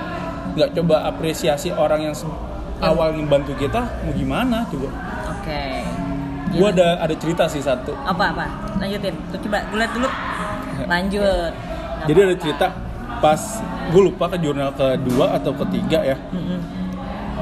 nggak 0.51 0.69
coba 0.75 1.05
apresiasi 1.05 1.69
orang 1.69 2.01
yang 2.03 2.15
se- 2.15 2.25
awal 2.79 3.11
membantu 3.11 3.53
kita, 3.53 3.81
mau 4.01 4.11
gimana 4.11 4.65
coba? 4.65 4.89
Oke. 5.31 5.61
Gua 5.83 5.88
Gila. 6.51 6.69
ada 6.71 6.87
ada 6.99 7.13
cerita 7.13 7.43
sih 7.45 7.59
satu. 7.59 7.93
apa 7.99 8.23
apa? 8.29 8.45
Lanjutin. 8.77 9.13
Tuh 9.29 9.39
coba 9.39 9.57
gue 9.63 9.77
liat 9.77 9.91
dulu. 9.91 10.09
Lanjut. 10.83 11.51
Nggak 11.53 12.07
Jadi 12.09 12.19
ada 12.19 12.35
cerita 12.35 12.67
pas 13.19 13.41
gue 13.89 14.01
lupa 14.01 14.25
ke 14.27 14.37
jurnal 14.39 14.69
kedua 14.71 15.35
atau 15.35 15.51
ketiga 15.57 15.99
ya. 16.03 16.17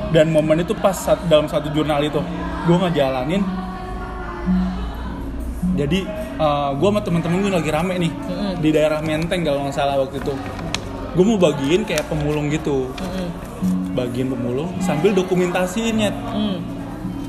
Dan 0.08 0.30
momen 0.30 0.60
itu 0.60 0.72
pas 0.74 0.96
sat- 0.96 1.24
dalam 1.26 1.46
satu 1.46 1.68
jurnal 1.70 2.00
itu 2.00 2.20
gue 2.64 2.78
ngejalanin. 2.78 3.44
Jadi 5.76 6.00
gue 6.74 6.88
sama 6.88 7.02
temen-temen 7.02 7.38
gue 7.40 7.54
lagi 7.54 7.70
rame 7.70 7.96
nih 7.98 8.12
Mm-mm. 8.14 8.54
di 8.58 8.70
daerah 8.72 9.00
Menteng 9.00 9.42
kalau 9.42 9.64
nggak 9.64 9.76
salah 9.76 9.96
waktu 9.98 10.18
itu. 10.18 10.34
Gue 11.14 11.24
mau 11.24 11.38
bagiin 11.38 11.82
kayak 11.84 12.08
pemulung 12.08 12.50
gitu. 12.50 12.92
Mm-mm. 12.94 13.30
bagian 13.94 14.30
pemulung 14.30 14.78
sambil 14.78 15.10
dokumentasiinnya 15.12 16.14
Mm. 16.30 16.58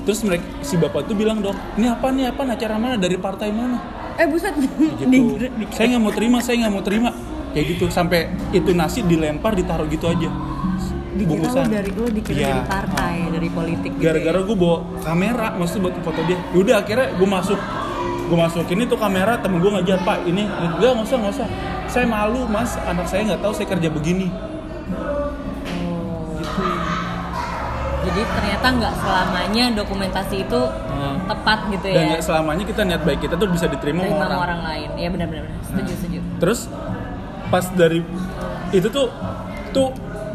Terus 0.09 0.25
mereka 0.25 0.49
si 0.65 0.81
bapak 0.81 1.05
itu 1.05 1.13
bilang 1.13 1.45
dong 1.45 1.53
ini 1.77 1.85
apa 1.85 2.09
nih? 2.09 2.33
Apa 2.33 2.49
acara 2.49 2.81
mana? 2.81 2.97
Dari 2.97 3.21
partai 3.21 3.53
mana? 3.53 3.77
Eh 4.17 4.25
buset. 4.25 4.57
gitu. 5.05 5.37
Saya 5.69 5.93
nggak 5.93 6.01
mau 6.01 6.13
terima 6.17 6.41
saya 6.41 6.65
nggak 6.65 6.73
mau 6.73 6.81
terima. 6.81 7.13
Kayak 7.53 7.77
gitu. 7.77 7.85
Sampai 7.93 8.33
itu 8.57 8.73
nasi 8.73 9.05
dilempar 9.05 9.53
ditaruh 9.53 9.85
gitu 9.93 10.09
aja. 10.09 10.33
Dikira 11.13 11.51
lo 11.53 11.63
dari 11.69 11.91
lo 11.93 12.09
dikira 12.09 12.39
Iya. 12.41 12.49
dari 12.49 12.63
partai, 12.65 13.17
dari 13.37 13.49
politik 13.51 13.91
gitu. 13.99 14.05
gara-gara 14.07 14.39
ya. 14.39 14.47
gue 14.49 14.57
bawa 14.57 14.79
kamera 15.05 15.49
maksudnya 15.61 15.83
buat 15.85 15.95
foto 16.01 16.21
dia. 16.25 16.39
Yaudah 16.57 16.77
akhirnya 16.81 17.07
gue 17.13 17.29
masuk. 17.29 17.61
Gue 18.33 18.39
masukin 18.41 18.79
itu 18.89 18.97
kamera 18.97 19.37
temen 19.45 19.61
gue 19.61 19.71
ngajar 19.77 19.99
pak 20.09 20.25
ini 20.25 20.49
enggak 20.49 20.91
nggak 20.97 21.05
usah 21.05 21.17
nggak 21.21 21.35
usah. 21.37 21.49
Saya 21.85 22.07
malu 22.09 22.49
mas. 22.49 22.81
Anak 22.81 23.13
saya 23.13 23.29
nggak 23.29 23.45
tahu 23.45 23.53
saya 23.53 23.69
kerja 23.77 23.93
begini. 23.93 24.33
Oh. 24.33 25.18
Jadi 28.09 28.21
ternyata 28.25 28.67
nggak 28.73 28.95
selamanya 28.99 29.65
dokumentasi 29.75 30.37
itu 30.41 30.61
Hmm. 30.89 31.17
tepat 31.25 31.59
gitu 31.71 31.87
dan 31.87 31.95
ya. 31.95 32.09
nggak 32.11 32.23
selamanya 32.25 32.65
kita 32.65 32.81
niat 32.83 33.03
baik 33.05 33.21
kita 33.21 33.35
tuh 33.37 33.47
bisa 33.47 33.69
diterima 33.69 34.03
Terima 34.03 34.17
sama 34.17 34.25
orang 34.27 34.41
orang 34.43 34.61
lain. 34.65 34.89
Iya 34.97 35.09
benar-benar. 35.13 35.45
Setuju 35.63 35.93
setuju. 35.95 36.19
Terus 36.39 36.61
pas 37.47 37.65
dari 37.71 38.01
itu 38.71 38.89
tuh 38.89 39.07
tuh 39.71 39.89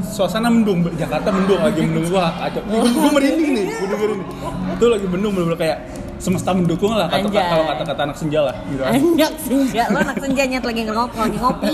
suasana 0.04 0.48
mendung 0.48 0.86
Jakarta 0.94 1.30
mendung 1.30 1.60
lagi 1.60 1.82
mendung 1.82 2.06
wah 2.10 2.30
kacau 2.40 2.62
gue 2.64 3.10
merinding 3.12 3.50
nih 3.52 3.66
gue 3.68 3.88
dengerin 3.88 4.18
nih. 4.20 4.28
itu 4.74 4.86
lagi 4.88 5.06
mendung 5.06 5.32
bener-bener 5.32 5.60
kayak 5.60 5.78
semesta 6.18 6.50
mendukung 6.50 6.90
lah 6.90 7.06
kata 7.06 7.28
Anjay. 7.28 7.46
kalau 7.46 7.66
kata-kata 7.68 8.02
anak 8.04 8.18
senja 8.18 8.40
lah 8.42 8.56
gitu. 8.66 8.82
Anak 8.82 9.34
senja, 9.38 9.84
lo 9.92 9.98
anak 10.00 10.18
senja 10.18 10.44
nyet 10.48 10.64
lagi 10.64 10.82
ngerokok, 10.82 11.20
lagi 11.20 11.38
ngopi. 11.38 11.74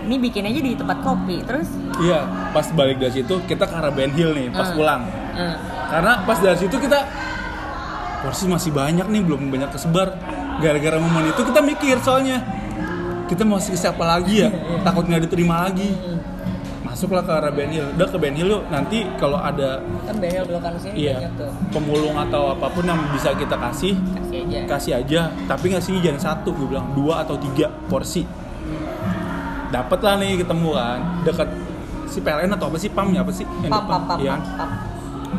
Ini 0.00 0.16
bikin 0.16 0.42
aja 0.42 0.60
di 0.60 0.72
tempat 0.72 0.98
kopi, 1.04 1.36
terus 1.44 1.68
iya 1.98 2.22
pas 2.50 2.66
balik 2.70 2.96
dari 2.96 3.20
situ 3.20 3.34
kita 3.44 3.66
ke 3.66 3.74
arah 3.74 3.90
Ben 3.90 4.10
Hill 4.10 4.30
nih 4.32 4.46
pas 4.50 4.70
Hmm. 4.70 4.76
pulang. 4.76 5.02
Eh, 5.34 5.54
karena 5.90 6.12
pas 6.22 6.38
dari 6.38 6.58
situ 6.58 6.76
kita 6.76 6.98
porsi 8.20 8.44
masih 8.46 8.70
banyak 8.70 9.06
nih 9.08 9.22
belum 9.24 9.50
banyak 9.50 9.70
kesebar. 9.72 10.14
Gara-gara 10.60 11.00
momen 11.00 11.32
itu 11.32 11.40
kita 11.40 11.60
mikir 11.60 11.96
soalnya 12.04 12.44
kita 13.26 13.42
mau 13.42 13.56
ke 13.56 13.72
siapa 13.72 14.04
lagi 14.04 14.44
ya? 14.44 14.50
Takut 14.86 15.08
nggak 15.08 15.24
diterima 15.26 15.66
lagi. 15.66 15.88
Masuklah 16.84 17.22
ke 17.22 17.32
arah 17.32 17.52
Ben 17.54 17.70
Hill. 17.70 17.86
Udah 17.96 18.08
ke 18.10 18.18
Ben 18.18 18.34
Hill 18.34 18.50
yuk 18.50 18.62
nanti 18.68 19.06
kalau 19.16 19.38
ada 19.38 19.78
kan 20.04 20.16
behel 20.18 20.42
belokan 20.44 20.74
sini 20.76 21.06
iya. 21.08 21.30
pemulung 21.70 22.18
atau 22.18 22.52
apa 22.52 22.66
pun 22.68 22.82
yang 22.82 22.98
bisa 23.14 23.30
kita 23.32 23.54
kasih 23.56 23.94
kasih 23.96 24.38
aja. 24.44 24.58
kasih 24.66 24.92
aja. 24.98 25.20
Tapi 25.46 25.72
ngasihnya 25.72 26.00
jangan 26.12 26.20
satu 26.20 26.50
gue 26.52 26.66
bilang 26.66 26.90
dua 26.92 27.22
atau 27.24 27.38
tiga 27.38 27.70
porsi. 27.88 28.26
Dapat 29.70 29.98
lah 30.02 30.14
nih 30.18 30.42
ketemu 30.42 30.68
kan 30.74 30.98
dekat 31.22 31.48
si 32.10 32.18
PLN 32.20 32.50
atau 32.58 32.66
apa 32.68 32.78
sih? 32.82 32.90
Pam 32.90 33.08
ya 33.14 33.22
apa 33.22 33.32
sih? 33.32 33.46
Yang 33.62 33.72
pam 33.72 33.84
depan, 33.86 34.00
pam 34.02 34.02
pam 34.06 34.18
iya. 34.20 34.34
pam, 34.36 34.42
pam. 34.58 34.70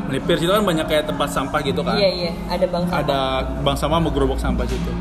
melipir 0.08 0.40
situ 0.40 0.52
kan 0.52 0.64
banyak 0.64 0.86
kayak 0.88 1.04
tempat 1.08 1.30
sampah 1.32 1.60
gitu 1.64 1.84
kan? 1.84 1.96
Iya 2.00 2.10
iya. 2.10 2.32
Ada 2.48 2.66
bang 2.72 2.84
sampah. 2.88 3.04
ada 3.04 3.20
bang 3.60 3.78
sama 3.78 3.96
mau 4.00 4.12
gerobak 4.12 4.40
sampah 4.40 4.64
situ. 4.64 4.92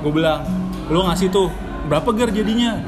Gue 0.00 0.12
bilang 0.12 0.40
lu 0.88 1.04
ngasih 1.04 1.28
tuh 1.28 1.52
berapa 1.88 2.08
gar 2.16 2.32
jadinya? 2.32 2.80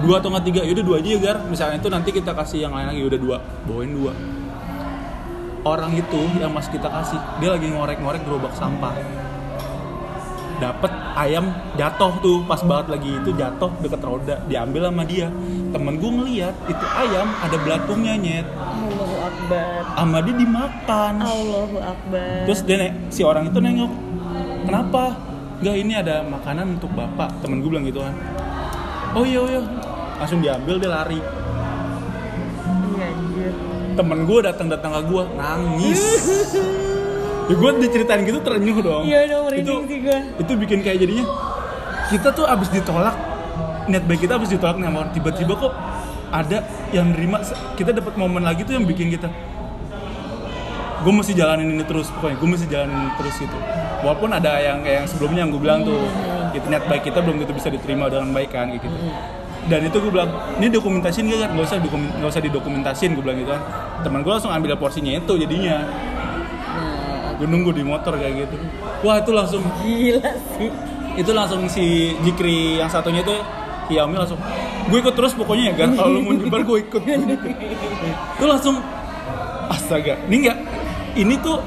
Dua 0.00 0.22
atau 0.22 0.30
nggak 0.30 0.44
tiga? 0.46 0.60
Yaudah 0.62 0.84
dua 0.86 0.96
aja 1.02 1.08
ya 1.10 1.18
gar. 1.18 1.36
Misalnya 1.50 1.76
itu 1.82 1.88
nanti 1.90 2.10
kita 2.14 2.30
kasih 2.32 2.70
yang 2.70 2.72
lain 2.74 2.86
lagi 2.94 3.02
udah 3.02 3.18
dua. 3.18 3.36
Bawain 3.66 3.90
dua. 3.90 4.12
Orang 5.66 5.90
itu 5.98 6.22
yang 6.38 6.54
mas 6.54 6.70
kita 6.70 6.86
kasih 6.86 7.18
dia 7.42 7.50
lagi 7.50 7.66
ngorek-ngorek 7.66 8.22
gerobak 8.22 8.54
sampah 8.54 8.94
dapet 10.56 10.88
ayam 11.14 11.52
jatuh 11.76 12.12
tuh 12.20 12.40
pas 12.48 12.60
banget 12.64 12.86
lagi 12.96 13.10
itu 13.12 13.30
jatuh 13.36 13.70
deket 13.80 14.00
roda 14.00 14.36
diambil 14.48 14.88
sama 14.88 15.04
dia 15.04 15.28
temen 15.68 16.00
gue 16.00 16.10
ngeliat 16.10 16.54
itu 16.64 16.86
ayam 16.96 17.28
ada 17.44 17.56
belatungnya 17.60 18.14
nyet 18.16 18.46
Allahu 18.56 19.16
Akbar 19.20 19.80
sama 19.92 20.18
dia 20.24 20.34
dimakan 20.34 21.14
Allahu 21.20 21.78
Akbar 21.80 22.44
Terus 22.48 22.60
dia 22.64 22.76
ne- 22.78 22.94
si 23.10 23.20
orang 23.20 23.50
itu 23.50 23.58
nengok, 23.58 23.92
kenapa? 24.64 25.18
Enggak 25.56 25.76
ini 25.80 25.92
ada 25.96 26.20
makanan 26.22 26.76
untuk 26.76 26.92
bapak. 26.92 27.40
Temen 27.40 27.64
gue 27.64 27.70
bilang 27.72 27.88
gitu 27.88 28.04
kan. 28.04 28.14
Oh 29.16 29.24
iya 29.24 29.40
oh 29.40 29.48
iya. 29.48 29.60
Langsung 30.20 30.44
diambil 30.44 30.76
dia 30.78 30.90
lari. 30.92 31.20
iya 32.94 33.08
Temen 33.96 34.18
gue 34.28 34.38
datang 34.44 34.68
datang 34.68 34.92
ke 34.94 35.02
gue 35.08 35.22
nangis. 35.34 36.00
ya 37.46 37.54
gue 37.54 37.70
diceritain 37.78 38.22
gitu 38.26 38.38
terenyuh 38.42 38.78
dong. 38.82 39.02
iya 39.06 39.26
dong 39.30 39.46
itu 39.54 39.72
sih 39.86 39.98
gue 40.02 40.18
itu 40.42 40.52
bikin 40.58 40.78
kayak 40.82 40.98
jadinya 41.02 41.24
kita 42.10 42.28
tuh 42.34 42.46
abis 42.46 42.68
ditolak 42.74 43.14
niat 43.86 44.02
baik 44.06 44.26
kita 44.26 44.38
abis 44.38 44.50
ditolak 44.50 44.76
nih 44.82 44.86
sama 44.90 44.98
orang 45.06 45.12
tiba-tiba 45.14 45.52
kok 45.54 45.72
ada 46.34 46.58
yang 46.90 47.14
nerima 47.14 47.38
kita 47.78 47.94
dapat 47.94 48.14
momen 48.18 48.42
lagi 48.42 48.66
tuh 48.66 48.74
yang 48.74 48.86
bikin 48.86 49.14
kita 49.14 49.30
gue 51.06 51.14
mesti 51.14 51.38
jalanin 51.38 51.70
ini 51.70 51.84
terus 51.86 52.10
pokoknya 52.10 52.34
gue 52.34 52.48
mesti 52.50 52.66
jalanin 52.66 52.96
ini 52.98 53.12
terus 53.14 53.34
gitu. 53.38 53.58
Walaupun 54.02 54.26
ada 54.34 54.58
yang 54.58 54.82
kayak 54.82 54.96
yang 54.98 55.06
sebelumnya 55.06 55.40
yang 55.46 55.50
gue 55.54 55.62
bilang 55.62 55.80
tuh 55.86 56.02
itu 56.50 56.66
niat 56.66 56.82
baik 56.90 57.06
kita 57.06 57.22
belum 57.22 57.46
gitu 57.46 57.52
bisa 57.54 57.68
diterima 57.70 58.10
dengan 58.10 58.34
baik 58.34 58.50
kan 58.50 58.74
gitu. 58.74 58.90
Dan 59.70 59.86
itu 59.86 60.02
gue 60.02 60.10
bilang 60.10 60.30
ini 60.58 60.66
dokumentasiin 60.66 61.30
gak 61.30 61.40
kan 61.46 61.50
nggak 61.54 61.66
usah 61.70 61.78
dokumen 61.78 62.10
nggak 62.10 62.30
usah 62.30 62.42
didokumentasin 62.42 63.14
gue 63.14 63.22
bilang 63.22 63.38
gitu 63.38 63.50
kan. 63.54 63.62
Teman 64.02 64.20
gue 64.26 64.32
langsung 64.34 64.50
ambil 64.50 64.74
porsinya 64.74 65.14
itu 65.14 65.32
jadinya 65.38 65.86
gue 67.36 67.46
nunggu 67.46 67.70
di 67.76 67.84
motor 67.84 68.16
kayak 68.16 68.48
gitu. 68.48 68.56
Wah 69.04 69.20
itu 69.20 69.30
langsung 69.32 69.62
gila 69.80 70.30
sih. 70.56 70.70
itu 71.16 71.32
langsung 71.32 71.64
si 71.64 72.12
Jikri 72.20 72.76
yang 72.76 72.92
satunya 72.92 73.24
itu 73.24 73.32
Xiaomi 73.88 74.20
langsung 74.20 74.36
gue 74.86 74.98
ikut 75.00 75.16
terus 75.16 75.32
pokoknya 75.32 75.72
ya 75.72 75.74
kan 75.86 75.96
kalau 75.96 76.12
lu 76.12 76.20
mau 76.24 76.32
nyebar 76.36 76.60
gue 76.64 76.78
ikut. 76.88 77.02
Itu 78.36 78.44
langsung 78.44 78.80
astaga 79.66 80.20
ini 80.28 80.46
enggak 80.46 80.58
ini 81.16 81.34
tuh 81.40 81.58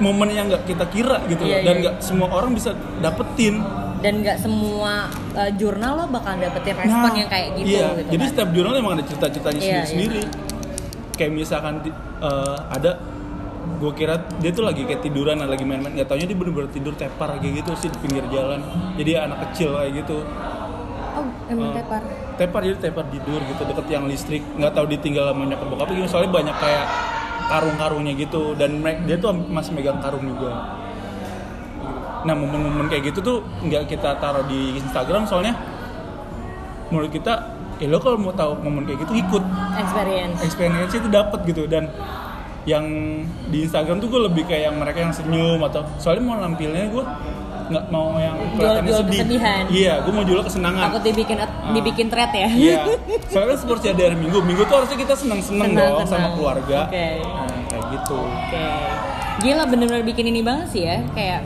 momen 0.00 0.32
yang 0.32 0.48
nggak 0.48 0.64
kita 0.66 0.84
kira 0.90 1.22
gitu 1.28 1.44
loh. 1.44 1.54
Iya, 1.54 1.64
dan 1.64 1.74
iya. 1.76 1.82
nggak 1.86 1.94
semua 2.02 2.28
orang 2.32 2.50
bisa 2.56 2.74
dapetin. 2.98 3.60
Dan 4.00 4.24
nggak 4.24 4.40
semua 4.40 5.12
uh, 5.36 5.50
jurnal 5.60 5.92
lo 5.92 6.04
bakal 6.08 6.40
dapetin 6.40 6.72
respon 6.72 7.12
yang 7.20 7.28
kayak 7.28 7.48
gitu 7.60 7.76
iya. 7.76 7.92
gitu 8.00 8.16
jadi 8.16 8.24
kan. 8.24 8.30
setiap 8.32 8.48
jurnal 8.56 8.72
emang 8.80 8.92
ada 8.96 9.04
cerita-ceritanya 9.04 9.60
Iya, 9.60 9.68
sendiri-sendiri. 9.84 10.22
kayak 11.20 11.32
misalkan 11.36 11.84
eh, 11.84 12.58
ada 12.72 12.96
gue 13.78 13.92
kira 13.94 14.26
dia 14.40 14.50
tuh 14.50 14.64
lagi 14.64 14.82
kayak 14.82 15.00
tiduran 15.00 15.38
lagi 15.38 15.62
main-main. 15.62 15.94
Nggak 15.94 16.08
taunya 16.08 16.26
dia 16.26 16.34
bener-bener 16.34 16.70
tidur 16.70 16.94
tepar 16.96 17.38
kayak 17.38 17.62
gitu 17.62 17.70
sih 17.76 17.88
di 17.88 17.98
pinggir 18.00 18.24
jalan. 18.28 18.60
Jadi 18.96 19.10
anak 19.14 19.38
kecil 19.50 19.76
kayak 19.76 19.92
gitu. 20.02 20.24
Oh 21.10 21.26
emang 21.46 21.70
Eh, 21.70 21.82
tepar? 21.82 22.02
tepar 22.34 22.60
jadi 22.64 22.78
tepar 22.80 23.06
tidur 23.10 23.40
gitu 23.44 23.62
deket 23.62 23.86
yang 23.86 24.04
listrik. 24.06 24.42
Nggak 24.56 24.72
tahu 24.72 24.86
ditinggal 24.88 25.30
sama 25.30 25.42
nyokap 25.44 25.66
bokap 25.68 25.88
gitu 25.90 26.08
soalnya 26.08 26.32
banyak 26.32 26.56
kayak 26.56 26.86
karung-karungnya 27.46 28.12
gitu. 28.16 28.42
Dan 28.54 28.70
dia 28.82 29.16
tuh 29.16 29.30
masih 29.32 29.70
megang 29.72 30.00
karung 30.00 30.24
juga. 30.24 30.80
Nah 32.20 32.34
momen-momen 32.34 32.86
kayak 32.86 33.10
gitu 33.10 33.18
tuh 33.20 33.36
nggak 33.60 33.88
kita 33.88 34.18
taruh 34.18 34.44
di 34.44 34.76
Instagram 34.76 35.24
soalnya 35.24 35.56
menurut 36.90 37.08
kita 37.08 37.32
ya 37.80 37.88
lo 37.88 37.96
kalau 37.96 38.20
mau 38.20 38.34
tahu 38.34 38.60
momen 38.60 38.84
kayak 38.84 39.08
gitu 39.08 39.12
ikut. 39.16 39.42
Experience. 39.78 40.38
Experience 40.44 40.92
itu 40.92 41.08
dapat 41.08 41.40
gitu. 41.44 41.64
Dan 41.64 41.88
yang 42.62 42.84
di 43.48 43.64
Instagram 43.64 43.98
tuh 43.98 44.08
gue 44.08 44.20
lebih 44.22 44.44
kayak 44.44 44.68
yang 44.68 44.76
mereka 44.76 44.98
yang 45.00 45.12
senyum 45.12 45.60
atau 45.62 45.80
soalnya 45.96 46.22
mau 46.22 46.36
nampilnya 46.36 46.88
gue 46.88 47.04
nggak 47.70 47.86
mau 47.86 48.18
yang 48.18 48.34
kelihatannya 48.52 48.92
sedih 48.92 49.18
kesedihan. 49.22 49.62
iya 49.70 49.94
gue 50.02 50.10
mau 50.10 50.26
jual 50.26 50.42
kesenangan 50.42 50.90
takut 50.90 51.02
dibikin 51.06 51.38
dibikin 51.70 52.06
thread 52.08 52.32
ya 52.32 52.48
Iya. 52.50 52.78
Soalnya 53.30 53.54
kan 53.54 53.58
seperti 53.62 53.86
ada 53.88 54.02
hari 54.02 54.16
Minggu. 54.18 54.38
Minggu 54.42 54.62
tuh 54.66 54.74
harusnya 54.74 54.98
kita 54.98 55.14
seneng-seneng 55.14 55.70
Senang, 55.70 55.86
dong 55.94 56.02
sama 56.02 56.10
senang. 56.10 56.32
keluarga. 56.34 56.78
Oke. 56.90 57.08
Nah, 57.22 57.46
kayak 57.70 57.84
gitu. 57.94 58.18
Oke. 58.18 58.64
Gila 59.40 59.62
bener-bener 59.70 60.02
bikin 60.02 60.24
ini 60.26 60.40
banget 60.42 60.66
sih 60.68 60.82
ya. 60.82 60.98
Kayak 61.14 61.40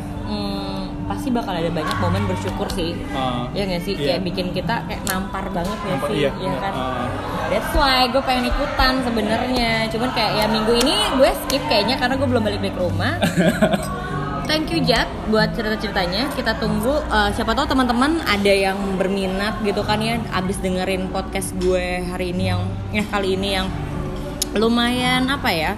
pasti 1.14 1.30
bakal 1.30 1.54
ada 1.54 1.70
banyak 1.70 1.96
momen 2.02 2.22
bersyukur 2.26 2.66
sih. 2.74 2.98
Ah, 3.14 3.46
ya 3.54 3.62
nggak 3.64 3.82
sih? 3.86 3.94
iya. 3.94 4.18
Kayak 4.18 4.22
bikin 4.26 4.46
kita 4.50 4.74
kayak 4.90 5.02
nampar 5.06 5.46
banget 5.54 5.78
ya 5.80 5.94
Nampar, 5.94 6.08
sih. 6.10 6.18
iya, 6.18 6.30
ya 6.34 6.54
kan? 6.58 6.72
Ah. 6.74 7.06
That's 7.48 7.72
why 7.72 8.10
gue 8.10 8.22
pengen 8.26 8.50
ikutan 8.50 8.92
sebenarnya. 9.06 9.72
Cuman 9.94 10.10
kayak 10.10 10.32
ya 10.42 10.46
minggu 10.50 10.72
ini 10.74 10.94
gue 11.16 11.30
skip 11.46 11.62
kayaknya 11.70 11.96
karena 11.96 12.18
gue 12.18 12.28
belum 12.28 12.42
balik 12.42 12.60
balik 12.60 12.76
rumah. 12.76 13.14
Thank 14.44 14.76
you 14.76 14.84
Jack 14.84 15.08
buat 15.32 15.56
cerita-ceritanya. 15.56 16.28
Kita 16.36 16.58
tunggu 16.60 17.00
eh, 17.00 17.30
siapa 17.32 17.56
tahu 17.56 17.64
teman-teman 17.64 18.20
ada 18.28 18.52
yang 18.52 18.76
berminat 19.00 19.62
gitu 19.64 19.80
kan 19.86 20.02
ya 20.04 20.20
abis 20.36 20.60
dengerin 20.60 21.08
podcast 21.08 21.56
gue 21.56 22.04
hari 22.04 22.34
ini 22.36 22.52
yang 22.52 22.60
ya 22.92 23.04
kali 23.08 23.38
ini 23.40 23.56
yang 23.56 23.72
lumayan 24.52 25.26
apa 25.32 25.48
ya 25.48 25.72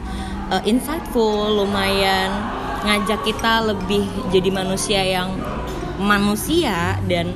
eh, 0.51 0.62
insightful, 0.66 1.62
lumayan 1.62 2.55
ngajak 2.87 3.27
kita 3.27 3.66
lebih 3.66 4.07
jadi 4.31 4.51
manusia 4.55 5.03
yang 5.03 5.35
manusia 5.99 6.96
dan 7.11 7.35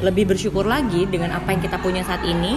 lebih 0.00 0.28
bersyukur 0.32 0.64
lagi 0.64 1.04
dengan 1.08 1.36
apa 1.36 1.52
yang 1.52 1.60
kita 1.60 1.76
punya 1.80 2.02
saat 2.04 2.24
ini. 2.24 2.56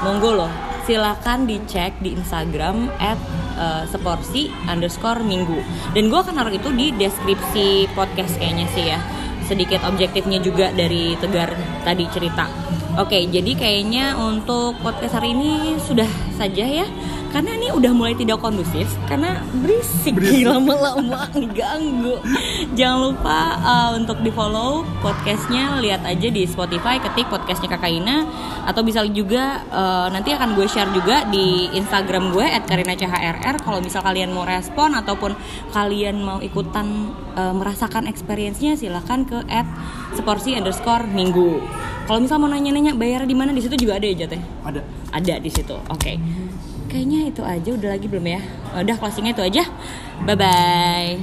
Monggo 0.00 0.32
loh, 0.32 0.52
silakan 0.88 1.44
dicek 1.44 1.92
di 2.00 2.16
Instagram 2.16 2.88
at 2.98 3.20
eh, 3.58 3.84
seporsi 3.86 4.48
underscore 4.66 5.20
minggu. 5.22 5.60
Dan 5.92 6.08
gue 6.08 6.18
akan 6.18 6.34
naruh 6.40 6.54
itu 6.54 6.72
di 6.72 6.90
deskripsi 6.96 7.92
podcast 7.92 8.40
kayaknya 8.40 8.66
sih 8.72 8.84
ya. 8.90 8.98
Sedikit 9.44 9.82
objektifnya 9.84 10.38
juga 10.40 10.70
dari 10.72 11.18
Tegar 11.18 11.52
tadi 11.84 12.06
cerita. 12.08 12.46
Oke, 12.98 13.22
jadi 13.30 13.54
kayaknya 13.54 14.18
untuk 14.18 14.74
podcast 14.82 15.20
hari 15.20 15.30
ini 15.30 15.78
sudah 15.78 16.08
saja 16.34 16.66
ya. 16.66 16.86
Karena 17.30 17.54
ini 17.54 17.70
udah 17.70 17.92
mulai 17.94 18.18
tidak 18.18 18.42
kondusif 18.42 18.90
karena 19.06 19.38
berisik, 19.62 20.18
lama-lama 20.42 21.30
ganggu. 21.54 22.18
Jangan 22.74 22.98
lupa 23.06 23.38
uh, 23.62 23.90
untuk 23.94 24.18
di 24.26 24.34
follow 24.34 24.82
podcastnya, 24.98 25.78
lihat 25.78 26.02
aja 26.02 26.26
di 26.26 26.42
Spotify, 26.42 26.98
ketik 26.98 27.30
podcastnya 27.30 27.70
Kakak 27.70 27.94
Ina, 27.94 28.26
atau 28.66 28.82
bisa 28.82 29.06
juga 29.06 29.62
uh, 29.70 30.10
nanti 30.10 30.34
akan 30.34 30.58
gue 30.58 30.66
share 30.66 30.90
juga 30.90 31.22
di 31.30 31.70
Instagram 31.70 32.34
gue 32.34 32.46
@karinachrr. 32.66 33.62
Kalau 33.62 33.78
misal 33.78 34.02
kalian 34.02 34.34
mau 34.34 34.42
respon 34.42 34.98
ataupun 34.98 35.38
kalian 35.70 36.18
mau 36.26 36.42
ikutan 36.42 37.14
uh, 37.38 37.54
merasakan 37.54 38.10
experience-nya, 38.10 38.74
silahkan 38.74 39.22
ke 39.22 39.38
@seporsi 40.18 40.58
underscore 40.58 41.06
minggu. 41.06 41.62
Kalau 42.10 42.18
misal 42.18 42.42
mau 42.42 42.50
nanya-nanya 42.50 42.98
bayar 42.98 43.22
di 43.22 43.38
mana 43.38 43.54
di 43.54 43.62
situ 43.62 43.86
juga 43.86 44.02
ada 44.02 44.06
ya 44.10 44.26
Jat 44.26 44.34
ya? 44.34 44.42
Ada. 44.66 44.82
ada 45.14 45.34
di 45.38 45.46
situ. 45.46 45.78
Oke. 45.94 46.18
Kayaknya 46.90 47.20
itu 47.30 47.42
aja 47.46 47.70
udah 47.70 47.90
lagi 47.94 48.06
belum 48.10 48.26
ya? 48.26 48.42
Udah 48.74 48.96
closingnya 48.98 49.32
itu 49.38 49.46
aja. 49.46 49.62
Bye 50.26 50.34
bye. 50.34 51.14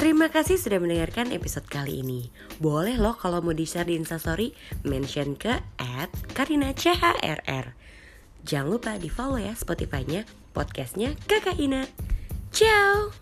Terima 0.00 0.26
kasih 0.32 0.58
sudah 0.58 0.82
mendengarkan 0.82 1.30
episode 1.30 1.68
kali 1.68 2.00
ini. 2.02 2.32
Boleh 2.58 2.98
loh 2.98 3.14
kalau 3.14 3.38
mau 3.38 3.54
di-share 3.54 3.86
di 3.86 3.94
Instastory, 3.94 4.50
mention 4.82 5.38
ke 5.38 5.62
at. 5.78 6.10
Jangan 8.42 8.68
lupa 8.72 8.98
di 8.98 9.06
follow 9.06 9.38
ya 9.38 9.54
Spotify-nya, 9.54 10.26
podcastnya 10.50 11.14
Kakak 11.30 11.60
Ina. 11.62 11.86
Ciao! 12.50 13.21